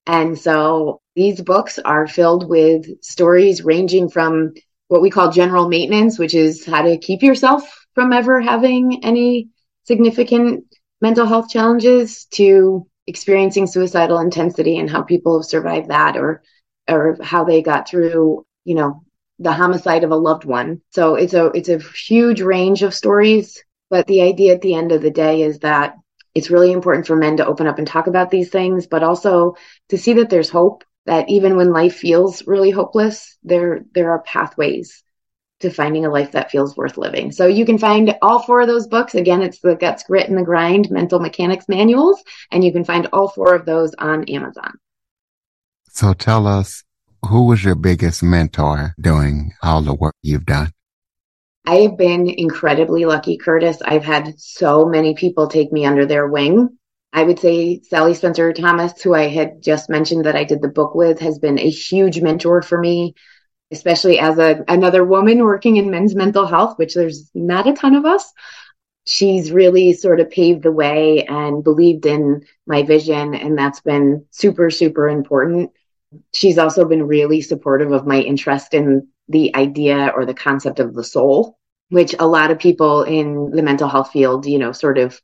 And 0.04 0.37
so 0.37 1.00
these 1.14 1.40
books 1.40 1.78
are 1.78 2.08
filled 2.08 2.49
with 2.49 3.00
stories 3.00 3.62
ranging 3.62 4.10
from 4.10 4.54
what 4.88 5.00
we 5.00 5.10
call 5.10 5.30
general 5.30 5.68
maintenance, 5.68 6.18
which 6.18 6.34
is 6.34 6.66
how 6.66 6.82
to 6.82 6.99
keep 6.99 7.22
yourself 7.22 7.87
from 7.94 8.12
ever 8.12 8.40
having 8.40 9.04
any 9.04 9.50
significant 9.84 10.64
mental 11.00 11.26
health 11.26 11.50
challenges, 11.50 12.25
to 12.32 12.89
experiencing 13.07 13.66
suicidal 13.66 14.19
intensity 14.19 14.78
and 14.78 14.90
how 14.90 15.02
people 15.02 15.38
have 15.38 15.47
survived 15.47 15.88
that 15.88 16.16
or 16.16 16.42
or 16.88 17.16
how 17.23 17.45
they 17.45 17.62
got 17.62 17.88
through 17.88 18.45
you 18.64 18.75
know 18.75 19.04
the 19.38 19.52
homicide 19.52 20.04
of 20.04 20.11
a 20.11 20.16
loved 20.16 20.45
one. 20.45 20.83
So 20.90 21.14
it's 21.14 21.35
a 21.35 21.47
it's 21.47 21.69
a 21.69 21.78
huge 21.78 22.40
range 22.40 22.83
of 22.83 22.95
stories 22.95 23.62
but 23.90 24.07
the 24.07 24.23
idea 24.23 24.54
at 24.54 24.62
the 24.62 24.75
end 24.75 24.92
of 24.92 25.02
the 25.02 25.11
day 25.11 25.42
is 25.42 25.59
that 25.59 25.97
it's 26.35 26.50
really 26.50 26.71
important 26.71 27.07
for 27.07 27.16
men 27.16 27.37
to 27.38 27.47
open 27.47 27.66
up 27.66 27.78
and 27.78 27.87
talk 27.87 28.07
about 28.07 28.30
these 28.30 28.49
things, 28.49 28.87
but 28.87 29.02
also 29.02 29.57
to 29.88 29.99
see 29.99 30.12
that 30.14 30.30
there's 30.30 30.49
hope, 30.49 30.85
that 31.07 31.28
even 31.28 31.57
when 31.57 31.73
life 31.73 31.97
feels 31.97 32.47
really 32.47 32.71
hopeless, 32.71 33.37
there, 33.42 33.85
there 33.95 34.12
are 34.12 34.23
pathways 34.23 35.02
to 35.61 35.71
finding 35.71 36.05
a 36.05 36.11
life 36.11 36.33
that 36.33 36.50
feels 36.50 36.76
worth 36.76 36.99
living. 36.99 37.31
So 37.31 37.47
you 37.47 37.64
can 37.64 37.79
find 37.79 38.14
all 38.23 38.43
four 38.43 38.61
of 38.61 38.69
those 38.69 38.87
books. 38.87 39.14
Again, 39.14 39.43
it's 39.43 39.61
the 39.61 39.76
Guts, 39.76 40.02
Grit, 40.02 40.29
and 40.29 40.37
the 40.37 40.43
Grind 40.43 40.90
Mental 40.90 41.21
Mechanics 41.21 41.67
Manuals, 41.69 42.23
and 42.50 42.64
you 42.64 42.73
can 42.73 42.85
find 42.85 43.07
all 43.12 43.29
four 43.29 43.55
of 43.55 43.67
those 43.67 43.95
on 43.99 44.25
Amazon. 44.25 44.73
So 45.93 46.12
tell 46.14 46.47
us, 46.47 46.85
who 47.26 47.47
was 47.47 47.62
your 47.62 47.75
biggest 47.75 48.23
mentor 48.23 48.95
doing 49.00 49.52
all 49.62 49.83
the 49.83 49.95
work 49.95 50.14
you've 50.23 50.47
done? 50.47 50.73
I 51.67 51.76
have 51.76 51.99
been 51.99 52.29
incredibly 52.29 53.05
lucky, 53.05 53.37
Curtis. 53.37 53.83
I've 53.85 54.05
had 54.05 54.40
so 54.40 54.87
many 54.87 55.14
people 55.14 55.47
take 55.47 55.71
me 55.73 55.85
under 55.85 56.07
their 56.07 56.26
wing. 56.26 56.79
I 57.12 57.25
would 57.25 57.38
say 57.38 57.81
Sally 57.83 58.14
Spencer 58.14 58.52
Thomas, 58.52 59.02
who 59.02 59.14
I 59.14 59.29
had 59.29 59.61
just 59.61 59.90
mentioned 59.90 60.25
that 60.25 60.37
I 60.37 60.45
did 60.45 60.62
the 60.62 60.69
book 60.69 60.95
with, 60.95 61.19
has 61.21 61.38
been 61.38 61.59
a 61.59 61.69
huge 61.69 62.21
mentor 62.21 62.62
for 62.62 62.79
me, 62.79 63.14
especially 63.71 64.19
as 64.19 64.39
a, 64.39 64.65
another 64.69 65.05
woman 65.05 65.45
working 65.45 65.77
in 65.77 65.91
men's 65.91 66.15
mental 66.15 66.47
health, 66.47 66.79
which 66.79 66.95
there's 66.95 67.31
not 67.35 67.69
a 67.69 67.73
ton 67.73 67.95
of 67.95 68.05
us. 68.05 68.33
She's 69.07 69.50
really 69.50 69.93
sort 69.93 70.21
of 70.21 70.31
paved 70.31 70.62
the 70.62 70.73
way 70.73 71.25
and 71.25 71.65
believed 71.65 72.07
in 72.07 72.45
my 72.67 72.83
vision, 72.83 73.35
and 73.35 73.57
that's 73.57 73.81
been 73.81 74.27
super, 74.31 74.71
super 74.71 75.09
important. 75.09 75.71
She's 76.35 76.59
also 76.59 76.85
been 76.85 77.07
really 77.07 77.41
supportive 77.41 77.93
of 77.93 78.07
my 78.07 78.21
interest 78.21 78.75
in 78.75 79.09
the 79.29 79.55
idea 79.55 80.12
or 80.15 80.27
the 80.27 80.35
concept 80.35 80.81
of 80.81 80.95
the 80.95 81.05
soul, 81.05 81.57
which 81.89 82.15
a 82.19 82.27
lot 82.27 82.50
of 82.50 82.59
people 82.59 83.05
in 83.05 83.50
the 83.50 83.62
mental 83.62 83.89
health 83.89 84.11
field, 84.11 84.47
you 84.47 84.59
know, 84.59 84.73
sort 84.73 84.99
of 84.99 85.21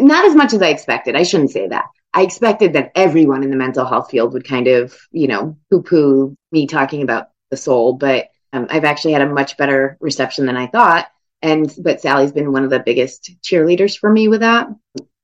not 0.00 0.24
as 0.24 0.34
much 0.34 0.52
as 0.52 0.62
I 0.62 0.68
expected. 0.68 1.16
I 1.16 1.24
shouldn't 1.24 1.50
say 1.50 1.68
that. 1.68 1.86
I 2.12 2.22
expected 2.22 2.74
that 2.74 2.92
everyone 2.94 3.42
in 3.42 3.50
the 3.50 3.56
mental 3.56 3.84
health 3.84 4.10
field 4.10 4.32
would 4.32 4.46
kind 4.46 4.68
of, 4.68 4.96
you 5.10 5.26
know, 5.26 5.58
poo 5.70 5.82
poo 5.82 6.36
me 6.52 6.66
talking 6.66 7.02
about 7.02 7.28
the 7.54 7.62
soul, 7.62 7.92
but 7.94 8.28
um, 8.52 8.66
I've 8.68 8.84
actually 8.84 9.12
had 9.12 9.22
a 9.22 9.32
much 9.32 9.56
better 9.56 9.96
reception 10.00 10.46
than 10.46 10.56
I 10.56 10.66
thought. 10.66 11.06
And, 11.40 11.72
but 11.78 12.00
Sally's 12.00 12.32
been 12.32 12.52
one 12.52 12.64
of 12.64 12.70
the 12.70 12.80
biggest 12.80 13.30
cheerleaders 13.42 13.98
for 13.98 14.10
me 14.10 14.28
with 14.28 14.40
that. 14.40 14.66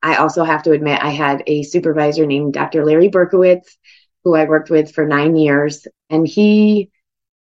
I 0.01 0.15
also 0.15 0.43
have 0.43 0.63
to 0.63 0.71
admit, 0.71 1.03
I 1.03 1.09
had 1.09 1.43
a 1.47 1.63
supervisor 1.63 2.25
named 2.25 2.53
Dr. 2.53 2.85
Larry 2.85 3.09
Berkowitz, 3.09 3.77
who 4.23 4.35
I 4.35 4.45
worked 4.45 4.69
with 4.69 4.93
for 4.93 5.05
nine 5.05 5.35
years, 5.35 5.87
and 6.09 6.27
he 6.27 6.91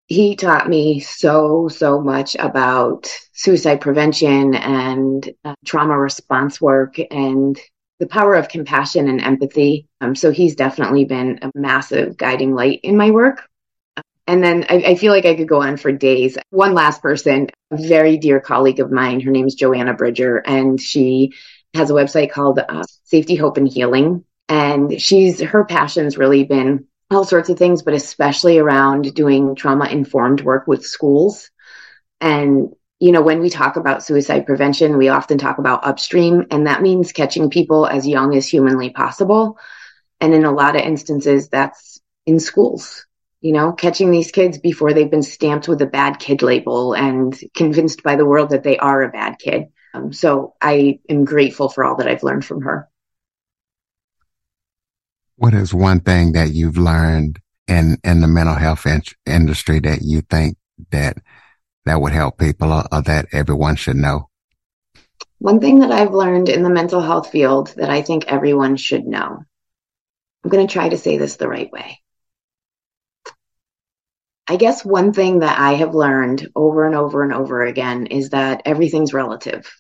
he 0.06 0.36
taught 0.36 0.68
me 0.68 1.00
so 1.00 1.68
so 1.68 2.00
much 2.00 2.36
about 2.38 3.08
suicide 3.32 3.80
prevention 3.80 4.54
and 4.54 5.30
uh, 5.44 5.54
trauma 5.64 5.98
response 5.98 6.60
work 6.60 6.96
and 7.10 7.58
the 8.00 8.06
power 8.06 8.34
of 8.34 8.48
compassion 8.48 9.08
and 9.08 9.22
empathy 9.22 9.88
um, 10.02 10.14
so 10.14 10.30
he's 10.30 10.56
definitely 10.56 11.06
been 11.06 11.38
a 11.40 11.50
massive 11.54 12.18
guiding 12.18 12.54
light 12.54 12.80
in 12.82 12.98
my 12.98 13.10
work 13.10 13.48
and 14.26 14.42
then 14.42 14.64
I, 14.68 14.76
I, 14.76 14.94
feel 14.94 15.12
like 15.12 15.26
I 15.26 15.34
could 15.34 15.48
go 15.48 15.62
on 15.62 15.76
for 15.76 15.92
days. 15.92 16.38
One 16.50 16.74
last 16.74 17.02
person, 17.02 17.48
a 17.70 17.76
very 17.76 18.16
dear 18.16 18.40
colleague 18.40 18.80
of 18.80 18.90
mine, 18.90 19.20
her 19.20 19.30
name 19.30 19.46
is 19.46 19.54
Joanna 19.54 19.94
Bridger, 19.94 20.38
and 20.38 20.80
she 20.80 21.32
has 21.74 21.90
a 21.90 21.94
website 21.94 22.30
called 22.30 22.58
uh, 22.58 22.84
Safety, 23.04 23.34
Hope, 23.34 23.56
and 23.56 23.68
Healing. 23.68 24.24
And 24.48 25.00
she's 25.00 25.40
her 25.40 25.64
passion's 25.64 26.16
really 26.16 26.44
been 26.44 26.86
all 27.10 27.24
sorts 27.24 27.48
of 27.48 27.58
things, 27.58 27.82
but 27.82 27.94
especially 27.94 28.58
around 28.58 29.14
doing 29.14 29.54
trauma 29.54 29.86
informed 29.86 30.40
work 30.40 30.66
with 30.66 30.86
schools. 30.86 31.50
And, 32.20 32.74
you 33.00 33.12
know, 33.12 33.22
when 33.22 33.40
we 33.40 33.50
talk 33.50 33.76
about 33.76 34.02
suicide 34.02 34.46
prevention, 34.46 34.96
we 34.96 35.08
often 35.08 35.38
talk 35.38 35.58
about 35.58 35.86
upstream, 35.86 36.46
and 36.50 36.66
that 36.66 36.82
means 36.82 37.12
catching 37.12 37.50
people 37.50 37.86
as 37.86 38.06
young 38.06 38.34
as 38.34 38.48
humanly 38.48 38.90
possible. 38.90 39.58
And 40.20 40.32
in 40.32 40.44
a 40.44 40.52
lot 40.52 40.76
of 40.76 40.82
instances, 40.82 41.48
that's 41.48 42.00
in 42.26 42.40
schools, 42.40 43.06
you 43.44 43.52
know, 43.52 43.72
catching 43.72 44.10
these 44.10 44.32
kids 44.32 44.56
before 44.56 44.94
they've 44.94 45.10
been 45.10 45.22
stamped 45.22 45.68
with 45.68 45.82
a 45.82 45.86
bad 45.86 46.18
kid 46.18 46.40
label 46.40 46.94
and 46.94 47.38
convinced 47.54 48.02
by 48.02 48.16
the 48.16 48.24
world 48.24 48.48
that 48.50 48.62
they 48.62 48.78
are 48.78 49.02
a 49.02 49.10
bad 49.10 49.38
kid. 49.38 49.64
Um, 49.92 50.14
so 50.14 50.54
I 50.62 51.00
am 51.10 51.26
grateful 51.26 51.68
for 51.68 51.84
all 51.84 51.96
that 51.96 52.08
I've 52.08 52.22
learned 52.22 52.46
from 52.46 52.62
her. 52.62 52.88
What 55.36 55.52
is 55.52 55.74
one 55.74 56.00
thing 56.00 56.32
that 56.32 56.54
you've 56.54 56.78
learned 56.78 57.38
in, 57.68 57.98
in 58.02 58.22
the 58.22 58.28
mental 58.28 58.54
health 58.54 58.86
in- 58.86 59.02
industry 59.26 59.78
that 59.80 60.00
you 60.00 60.22
think 60.22 60.56
that 60.90 61.18
that 61.84 62.00
would 62.00 62.12
help 62.12 62.38
people 62.38 62.72
or, 62.72 62.84
or 62.90 63.02
that 63.02 63.26
everyone 63.32 63.76
should 63.76 63.96
know? 63.96 64.30
One 65.36 65.60
thing 65.60 65.80
that 65.80 65.92
I've 65.92 66.14
learned 66.14 66.48
in 66.48 66.62
the 66.62 66.70
mental 66.70 67.02
health 67.02 67.30
field 67.30 67.74
that 67.76 67.90
I 67.90 68.00
think 68.00 68.24
everyone 68.26 68.78
should 68.78 69.04
know. 69.04 69.44
I'm 70.42 70.50
going 70.50 70.66
to 70.66 70.72
try 70.72 70.88
to 70.88 70.96
say 70.96 71.18
this 71.18 71.36
the 71.36 71.46
right 71.46 71.70
way. 71.70 71.98
I 74.46 74.56
guess 74.56 74.84
one 74.84 75.12
thing 75.12 75.38
that 75.40 75.58
I 75.58 75.74
have 75.74 75.94
learned 75.94 76.48
over 76.54 76.84
and 76.84 76.94
over 76.94 77.22
and 77.22 77.32
over 77.32 77.64
again 77.64 78.06
is 78.06 78.30
that 78.30 78.62
everything's 78.66 79.14
relative 79.14 79.70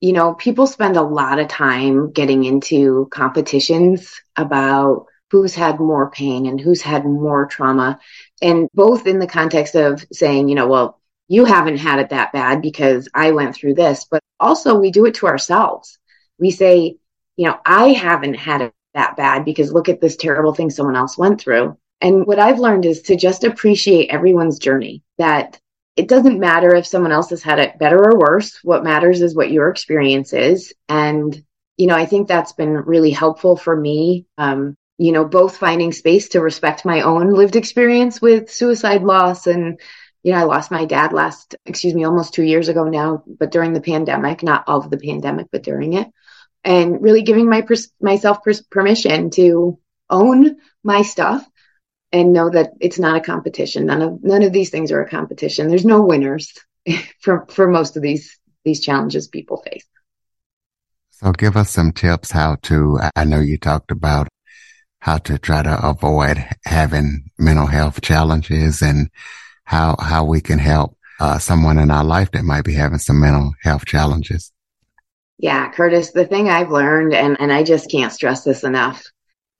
you 0.00 0.12
know, 0.12 0.34
people 0.34 0.66
spend 0.66 0.96
a 0.96 1.02
lot 1.02 1.38
of 1.38 1.48
time 1.48 2.12
getting 2.12 2.44
into 2.44 3.08
competitions 3.10 4.20
about 4.36 5.06
who's 5.30 5.54
had 5.54 5.80
more 5.80 6.10
pain 6.10 6.46
and 6.46 6.60
who's 6.60 6.80
had 6.80 7.04
more 7.04 7.46
trauma. 7.46 7.98
And 8.40 8.68
both 8.72 9.06
in 9.06 9.18
the 9.18 9.26
context 9.26 9.74
of 9.74 10.04
saying, 10.12 10.48
you 10.48 10.54
know, 10.54 10.68
well, 10.68 11.00
you 11.26 11.44
haven't 11.44 11.78
had 11.78 11.98
it 11.98 12.10
that 12.10 12.32
bad 12.32 12.62
because 12.62 13.08
I 13.12 13.32
went 13.32 13.54
through 13.54 13.74
this, 13.74 14.06
but 14.10 14.22
also 14.40 14.78
we 14.78 14.90
do 14.90 15.04
it 15.04 15.14
to 15.16 15.26
ourselves. 15.26 15.98
We 16.38 16.50
say, 16.52 16.96
you 17.36 17.46
know, 17.46 17.58
I 17.66 17.88
haven't 17.88 18.34
had 18.34 18.62
it 18.62 18.72
that 18.94 19.16
bad 19.16 19.44
because 19.44 19.72
look 19.72 19.88
at 19.88 20.00
this 20.00 20.16
terrible 20.16 20.54
thing 20.54 20.70
someone 20.70 20.96
else 20.96 21.18
went 21.18 21.40
through. 21.40 21.76
And 22.00 22.26
what 22.26 22.38
I've 22.38 22.58
learned 22.60 22.84
is 22.84 23.02
to 23.02 23.16
just 23.16 23.44
appreciate 23.44 24.10
everyone's 24.10 24.58
journey, 24.58 25.02
that 25.18 25.60
it 25.96 26.06
doesn't 26.06 26.38
matter 26.38 26.74
if 26.74 26.86
someone 26.86 27.10
else 27.10 27.30
has 27.30 27.42
had 27.42 27.58
it 27.58 27.78
better 27.78 27.98
or 27.98 28.18
worse. 28.18 28.60
What 28.62 28.84
matters 28.84 29.20
is 29.20 29.34
what 29.34 29.50
your 29.50 29.68
experience 29.68 30.32
is. 30.32 30.72
And, 30.88 31.44
you 31.76 31.88
know, 31.88 31.96
I 31.96 32.06
think 32.06 32.28
that's 32.28 32.52
been 32.52 32.70
really 32.70 33.10
helpful 33.10 33.56
for 33.56 33.76
me. 33.76 34.26
Um, 34.38 34.76
you 34.96 35.12
know, 35.12 35.24
both 35.24 35.56
finding 35.56 35.92
space 35.92 36.30
to 36.30 36.40
respect 36.40 36.84
my 36.84 37.02
own 37.02 37.32
lived 37.32 37.56
experience 37.56 38.20
with 38.20 38.50
suicide 38.50 39.02
loss. 39.02 39.46
And, 39.46 39.80
you 40.22 40.32
know, 40.32 40.38
I 40.38 40.44
lost 40.44 40.70
my 40.70 40.84
dad 40.84 41.12
last, 41.12 41.56
excuse 41.66 41.94
me, 41.94 42.04
almost 42.04 42.34
two 42.34 42.42
years 42.42 42.68
ago 42.68 42.84
now, 42.84 43.24
but 43.26 43.50
during 43.50 43.72
the 43.72 43.80
pandemic, 43.80 44.42
not 44.42 44.64
of 44.68 44.90
the 44.90 44.98
pandemic, 44.98 45.48
but 45.50 45.62
during 45.62 45.94
it. 45.94 46.08
And 46.64 47.00
really 47.00 47.22
giving 47.22 47.48
my 47.48 47.66
myself 48.00 48.38
permission 48.70 49.30
to 49.30 49.78
own 50.10 50.56
my 50.82 51.02
stuff 51.02 51.48
and 52.12 52.32
know 52.32 52.50
that 52.50 52.72
it's 52.80 52.98
not 52.98 53.16
a 53.16 53.20
competition. 53.20 53.86
None 53.86 54.02
of 54.02 54.22
none 54.22 54.42
of 54.42 54.52
these 54.52 54.70
things 54.70 54.90
are 54.92 55.02
a 55.02 55.08
competition. 55.08 55.68
There's 55.68 55.84
no 55.84 56.02
winners 56.02 56.52
for 57.20 57.46
for 57.50 57.68
most 57.68 57.96
of 57.96 58.02
these 58.02 58.38
these 58.64 58.80
challenges 58.80 59.28
people 59.28 59.62
face. 59.70 59.86
So 61.10 61.32
give 61.32 61.56
us 61.56 61.70
some 61.70 61.92
tips 61.92 62.30
how 62.30 62.56
to 62.62 62.98
I 63.16 63.24
know 63.24 63.40
you 63.40 63.58
talked 63.58 63.90
about 63.90 64.28
how 65.00 65.18
to 65.18 65.38
try 65.38 65.62
to 65.62 65.86
avoid 65.86 66.44
having 66.64 67.30
mental 67.38 67.66
health 67.66 68.00
challenges 68.00 68.82
and 68.82 69.10
how 69.64 69.96
how 69.98 70.24
we 70.24 70.40
can 70.40 70.58
help 70.58 70.96
uh, 71.20 71.38
someone 71.38 71.78
in 71.78 71.90
our 71.90 72.04
life 72.04 72.30
that 72.32 72.44
might 72.44 72.64
be 72.64 72.74
having 72.74 72.98
some 72.98 73.20
mental 73.20 73.52
health 73.62 73.84
challenges. 73.84 74.52
Yeah, 75.38 75.70
Curtis, 75.70 76.12
the 76.12 76.26
thing 76.26 76.48
I've 76.48 76.70
learned 76.70 77.14
and 77.14 77.36
and 77.40 77.52
I 77.52 77.62
just 77.62 77.90
can't 77.90 78.12
stress 78.12 78.44
this 78.44 78.64
enough. 78.64 79.04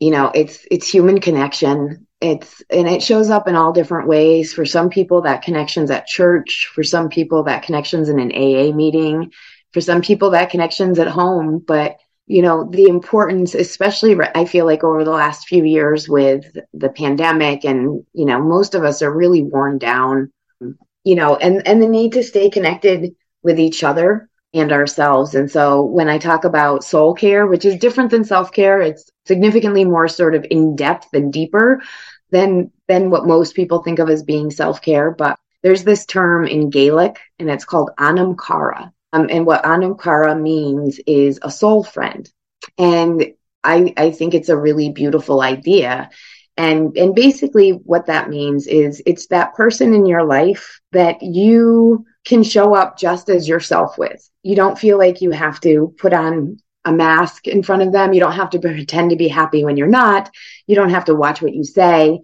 You 0.01 0.13
know, 0.13 0.31
it's 0.35 0.67
it's 0.71 0.89
human 0.89 1.21
connection 1.21 2.08
it's 2.21 2.63
and 2.71 2.89
it 2.89 3.03
shows 3.03 3.31
up 3.31 3.49
in 3.49 3.55
all 3.55 3.73
different 3.73 4.09
ways. 4.09 4.53
For 4.53 4.65
some 4.65 4.91
people 4.91 5.23
that 5.23 5.43
connections 5.43 5.91
at 5.91 6.07
church. 6.07 6.71
For 6.75 6.83
some 6.83 7.09
people 7.09 7.45
that 7.45 7.63
connections 7.63 8.09
in 8.09 8.19
an 8.19 8.33
aa 8.33 8.75
meeting. 8.75 9.33
For 9.73 9.81
some 9.81 10.01
people 10.01 10.31
that 10.31 10.51
connections 10.51 10.99
at 10.99 11.09
home. 11.09 11.59
But 11.67 11.97
you 12.29 12.43
know 12.43 12.69
the 12.71 12.85
importance 12.85 13.55
especially 13.55 14.15
i 14.35 14.45
feel 14.45 14.67
like 14.67 14.85
over 14.85 15.03
the 15.03 15.11
last 15.11 15.49
few 15.49 15.65
years 15.65 16.09
with 16.09 16.45
the 16.75 16.91
pandemic 16.91 17.65
and 17.65 18.05
you 18.13 18.27
know 18.27 18.41
most 18.41 18.75
of 18.75 18.85
us 18.85 19.01
are 19.03 19.11
really 19.11 19.43
worn 19.43 19.79
down 19.79 20.31
you 21.05 21.15
know 21.15 21.37
and 21.37 21.67
and 21.67 21.83
the 21.83 21.89
need 21.89 22.13
to 22.13 22.23
stay 22.23 22.51
connected 22.51 23.15
with 23.43 23.59
each 23.59 23.83
other 23.83 24.29
and 24.55 24.73
ourselves. 24.73 25.35
And 25.35 25.51
so 25.51 25.83
when 25.83 26.09
I 26.09 26.19
talk 26.19 26.45
about 26.45 26.85
soul 26.85 27.15
care, 27.15 27.47
which 27.47 27.65
is 27.65 27.77
different 27.77 28.11
than 28.11 28.25
self 28.25 28.53
care, 28.53 28.81
it's 28.81 29.11
significantly 29.27 29.85
more 29.85 30.09
sort 30.09 30.35
of 30.35 30.47
in 30.51 30.77
depth 30.77 31.09
and 31.13 31.33
deeper 31.33 31.83
than 32.31 32.71
than 32.87 33.11
what 33.11 33.27
most 33.27 33.55
people 33.55 33.83
think 33.83 33.99
of 33.99 34.09
as 34.09 34.23
being 34.23 34.51
self 34.51 34.81
care. 34.81 35.11
But 35.11 35.39
there's 35.63 35.85
this 35.85 36.07
term 36.07 36.47
in 36.47 36.71
Gaelic, 36.71 37.19
and 37.39 37.51
it's 37.51 37.65
called 37.65 37.91
Anam 37.99 38.37
Cara. 38.37 38.93
Um, 39.13 39.29
and 39.31 39.47
what 39.47 39.65
Anam 39.67 39.97
Cara 39.97 40.35
means 40.35 41.01
is 41.07 41.39
a 41.43 41.51
soul 41.51 41.83
friend. 41.83 42.31
And 42.77 43.33
I, 43.65 43.93
I 43.97 44.11
think 44.11 44.35
it's 44.35 44.51
a 44.51 44.57
really 44.57 44.91
beautiful 44.91 45.41
idea. 45.41 46.11
And, 46.57 46.97
and 46.97 47.15
basically 47.15 47.71
what 47.71 48.07
that 48.07 48.29
means 48.29 48.67
is 48.67 49.03
it's 49.07 49.29
that 49.29 49.55
person 49.55 49.95
in 49.95 50.07
your 50.07 50.25
life 50.25 50.81
that 50.93 51.23
you 51.23 52.05
can 52.29 52.43
show 52.43 52.75
up 52.75 52.99
just 52.99 53.31
as 53.31 53.49
yourself 53.49 53.97
with. 53.97 54.31
You 54.43 54.55
don't 54.55 54.79
feel 54.79 54.99
like 54.99 55.23
you 55.23 55.31
have 55.31 55.61
to 55.63 55.95
put 55.99 56.13
on 56.13 56.59
a 56.85 56.93
mask 56.93 57.49
in 57.49 57.63
front 57.63 57.83
of 57.83 57.93
them. 57.93 58.13
You 58.13 58.21
don't 58.21 58.33
have 58.33 58.51
to 58.51 58.61
pretend 58.61 59.11
to 59.11 59.17
be 59.17 59.29
happy 59.29 59.65
when 59.65 59.77
you're 59.77 59.89
not. 59.89 60.31
You 60.67 60.77
don't 60.77 60.91
have 60.91 61.07
to 61.07 61.15
watch 61.15 61.41
what 61.41 61.55
you 61.55 61.65
say. 61.65 62.21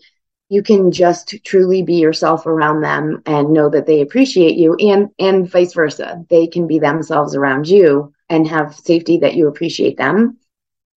You 0.51 0.63
can 0.63 0.93
just 0.93 1.35
truly 1.45 1.83
be 1.83 1.95
yourself 1.95 2.47
around 2.47 2.83
them 2.83 3.23
and 3.25 3.53
know 3.53 3.71
that 3.71 3.87
they 3.87 4.03
appreciate 4.03 4.57
you 4.57 4.77
and 4.77 5.09
and 5.19 5.51
vice 5.51 5.73
versa. 5.73 6.25
They 6.29 6.47
can 6.47 6.67
be 6.67 6.79
themselves 6.79 7.35
around 7.35 7.67
you 7.67 8.13
and 8.29 8.47
have 8.47 8.77
safety 8.77 9.19
that 9.19 9.35
you 9.35 9.49
appreciate 9.49 9.97
them. 9.97 10.37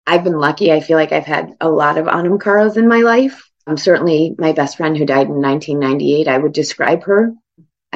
I've 0.06 0.26
been 0.26 0.38
lucky. 0.40 0.72
I 0.72 0.82
feel 0.82 0.98
like 0.98 1.14
I've 1.14 1.26
had 1.26 1.56
a 1.62 1.70
lot 1.70 1.98
of 1.98 2.10
Anam 2.10 2.40
Caras 2.40 2.76
in 2.76 2.88
my 2.90 3.02
life. 3.02 3.50
Um, 3.66 3.78
certainly 3.78 4.36
my 4.38 4.52
best 4.52 4.78
friend 4.78 4.98
who 4.98 5.06
died 5.06 5.28
in 5.28 5.42
1998, 5.42 6.28
I 6.28 6.38
would 6.38 6.54
describe 6.54 7.04
her 7.04 7.34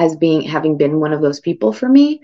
as 0.02 0.16
being 0.16 0.42
having 0.42 0.76
been 0.76 1.00
one 1.00 1.12
of 1.12 1.22
those 1.22 1.40
people 1.40 1.72
for 1.72 1.88
me. 1.88 2.20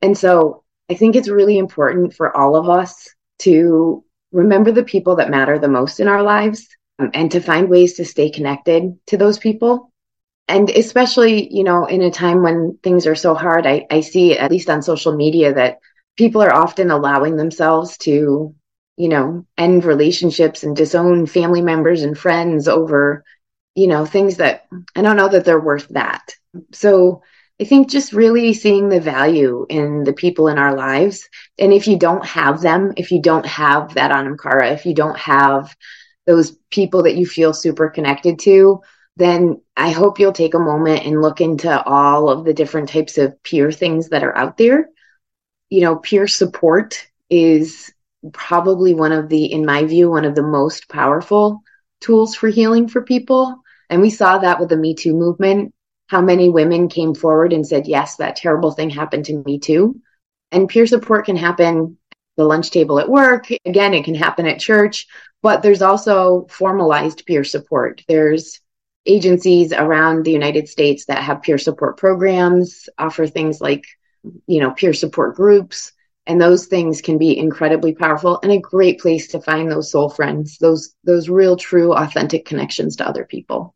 And 0.00 0.16
so 0.16 0.64
I 0.90 0.94
think 0.94 1.16
it's 1.16 1.28
really 1.38 1.58
important 1.58 2.14
for 2.14 2.34
all 2.36 2.56
of 2.56 2.68
us 2.68 3.08
to 3.40 4.04
remember 4.32 4.72
the 4.72 4.90
people 4.94 5.16
that 5.16 5.30
matter 5.30 5.58
the 5.58 5.76
most 5.78 6.00
in 6.00 6.08
our 6.08 6.22
lives 6.22 6.68
um, 6.98 7.10
and 7.14 7.30
to 7.32 7.40
find 7.40 7.68
ways 7.68 7.94
to 7.94 8.04
stay 8.04 8.30
connected 8.30 8.82
to 9.06 9.16
those 9.16 9.38
people. 9.38 9.92
And 10.48 10.70
especially, 10.70 11.52
you 11.52 11.64
know, 11.64 11.84
in 11.86 12.02
a 12.02 12.10
time 12.10 12.42
when 12.42 12.78
things 12.82 13.06
are 13.06 13.14
so 13.14 13.34
hard, 13.34 13.66
I, 13.66 13.86
I 13.90 14.00
see, 14.00 14.38
at 14.38 14.50
least 14.50 14.70
on 14.70 14.82
social 14.82 15.14
media, 15.14 15.52
that 15.54 15.78
people 16.16 16.42
are 16.42 16.54
often 16.64 16.90
allowing 16.90 17.36
themselves 17.36 17.98
to, 17.98 18.54
you 18.96 19.08
know, 19.08 19.46
end 19.58 19.84
relationships 19.84 20.62
and 20.62 20.74
disown 20.74 21.26
family 21.26 21.60
members 21.60 22.02
and 22.02 22.16
friends 22.16 22.66
over, 22.66 23.24
you 23.78 23.86
know, 23.86 24.04
things 24.04 24.38
that 24.38 24.66
I 24.96 25.02
don't 25.02 25.16
know 25.16 25.28
that 25.28 25.44
they're 25.44 25.60
worth 25.60 25.86
that. 25.90 26.34
So 26.72 27.22
I 27.60 27.64
think 27.64 27.88
just 27.88 28.12
really 28.12 28.52
seeing 28.52 28.88
the 28.88 29.00
value 29.00 29.66
in 29.68 30.02
the 30.02 30.12
people 30.12 30.48
in 30.48 30.58
our 30.58 30.74
lives. 30.74 31.28
And 31.60 31.72
if 31.72 31.86
you 31.86 31.96
don't 31.96 32.24
have 32.26 32.60
them, 32.60 32.92
if 32.96 33.12
you 33.12 33.22
don't 33.22 33.46
have 33.46 33.94
that 33.94 34.10
Anam 34.10 34.36
Cara, 34.36 34.72
if 34.72 34.84
you 34.84 34.94
don't 34.94 35.16
have 35.16 35.76
those 36.26 36.56
people 36.70 37.04
that 37.04 37.14
you 37.14 37.24
feel 37.24 37.54
super 37.54 37.88
connected 37.88 38.40
to, 38.40 38.80
then 39.16 39.60
I 39.76 39.90
hope 39.90 40.18
you'll 40.18 40.32
take 40.32 40.54
a 40.54 40.58
moment 40.58 41.06
and 41.06 41.22
look 41.22 41.40
into 41.40 41.80
all 41.84 42.30
of 42.30 42.44
the 42.44 42.54
different 42.54 42.88
types 42.88 43.16
of 43.16 43.40
peer 43.44 43.70
things 43.70 44.08
that 44.08 44.24
are 44.24 44.36
out 44.36 44.56
there. 44.56 44.88
You 45.70 45.82
know, 45.82 45.96
peer 45.96 46.26
support 46.26 47.06
is 47.30 47.92
probably 48.32 48.94
one 48.94 49.12
of 49.12 49.28
the, 49.28 49.44
in 49.52 49.64
my 49.64 49.84
view, 49.84 50.10
one 50.10 50.24
of 50.24 50.34
the 50.34 50.42
most 50.42 50.88
powerful 50.88 51.62
tools 52.00 52.34
for 52.34 52.48
healing 52.48 52.88
for 52.88 53.02
people. 53.02 53.62
And 53.90 54.02
we 54.02 54.10
saw 54.10 54.38
that 54.38 54.60
with 54.60 54.68
the 54.68 54.76
Me 54.76 54.94
Too 54.94 55.14
movement 55.14 55.74
how 56.08 56.22
many 56.22 56.48
women 56.48 56.88
came 56.88 57.14
forward 57.14 57.52
and 57.52 57.66
said, 57.66 57.86
Yes, 57.86 58.16
that 58.16 58.36
terrible 58.36 58.72
thing 58.72 58.90
happened 58.90 59.26
to 59.26 59.42
me 59.44 59.58
too. 59.58 60.00
And 60.50 60.68
peer 60.68 60.86
support 60.86 61.26
can 61.26 61.36
happen 61.36 61.98
the 62.36 62.44
lunch 62.44 62.70
table 62.70 62.98
at 62.98 63.08
work. 63.08 63.46
Again, 63.64 63.94
it 63.94 64.04
can 64.04 64.14
happen 64.14 64.46
at 64.46 64.58
church, 64.58 65.06
but 65.42 65.62
there's 65.62 65.82
also 65.82 66.46
formalized 66.48 67.26
peer 67.26 67.44
support. 67.44 68.02
There's 68.08 68.60
agencies 69.06 69.72
around 69.72 70.24
the 70.24 70.32
United 70.32 70.68
States 70.68 71.06
that 71.06 71.22
have 71.22 71.42
peer 71.42 71.58
support 71.58 71.98
programs, 71.98 72.88
offer 72.98 73.26
things 73.26 73.60
like, 73.60 73.84
you 74.46 74.60
know, 74.60 74.70
peer 74.70 74.94
support 74.94 75.36
groups. 75.36 75.92
And 76.26 76.40
those 76.40 76.66
things 76.66 77.00
can 77.00 77.16
be 77.18 77.38
incredibly 77.38 77.94
powerful 77.94 78.38
and 78.42 78.52
a 78.52 78.58
great 78.58 79.00
place 79.00 79.28
to 79.28 79.40
find 79.40 79.70
those 79.70 79.90
soul 79.90 80.10
friends, 80.10 80.58
those 80.58 80.94
those 81.04 81.28
real, 81.28 81.56
true, 81.56 81.94
authentic 81.94 82.44
connections 82.44 82.96
to 82.96 83.08
other 83.08 83.24
people. 83.24 83.74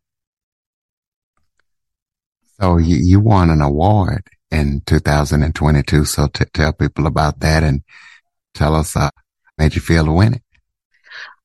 So 2.63 2.77
you, 2.77 2.97
you 2.97 3.19
won 3.19 3.51
an 3.51 3.61
award 3.61 4.29
in 4.53 4.83
2022. 4.87 6.05
So 6.05 6.29
t- 6.29 6.45
tell 6.55 6.73
people 6.73 7.09
about 7.09 7.41
that 7.41 7.65
and 7.65 7.83
tell 8.55 8.77
us, 8.77 8.95
uh, 8.95 9.11
made 9.59 9.75
you 9.75 9.81
feel 9.81 10.05
to 10.05 10.13
win 10.13 10.35
it. 10.35 10.43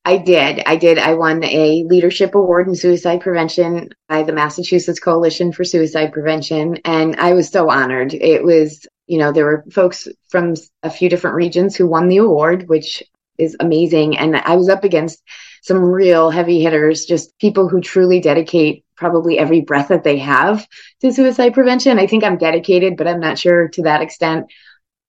I 0.06 0.18
did. 0.18 0.62
I 0.68 0.76
did. 0.76 1.00
I 1.00 1.16
won 1.16 1.44
a 1.44 1.84
leadership 1.86 2.36
award 2.36 2.68
in 2.68 2.76
suicide 2.76 3.22
prevention 3.22 3.90
by 4.08 4.24
the 4.24 4.32
Massachusetts 4.32 5.00
Coalition 5.00 5.52
for 5.52 5.64
Suicide 5.64 6.14
Prevention. 6.14 6.78
And 6.86 7.16
I 7.16 7.34
was 7.34 7.50
so 7.50 7.70
honored. 7.70 8.14
It 8.14 8.44
was, 8.44 8.86
you 9.08 9.18
know, 9.18 9.32
there 9.32 9.46
were 9.46 9.66
folks 9.72 10.08
from 10.30 10.54
a 10.84 10.92
few 10.92 11.10
different 11.10 11.36
regions 11.36 11.76
who 11.76 11.88
won 11.88 12.10
the 12.10 12.18
award, 12.18 12.70
which 12.70 13.02
is 13.40 13.58
amazing. 13.60 14.20
And 14.20 14.36
I 14.36 14.56
was 14.56 14.70
up 14.70 14.84
against 14.84 15.22
some 15.64 15.80
real 15.80 16.30
heavy 16.30 16.62
hitters, 16.62 17.06
just 17.06 17.38
people 17.40 17.68
who 17.68 17.82
truly 17.82 18.22
dedicate 18.22 18.86
probably 18.98 19.38
every 19.40 19.62
breath 19.62 19.90
that 19.90 20.04
they 20.04 20.18
have 20.18 20.68
to 21.02 21.14
suicide 21.14 21.54
prevention. 21.54 22.00
I 22.00 22.08
think 22.08 22.24
I'm 22.24 22.38
dedicated, 22.38 22.98
but 22.98 23.08
I'm 23.08 23.20
not 23.20 23.40
sure 23.40 23.70
to 23.70 23.84
that 23.84 24.02
extent. 24.02 24.52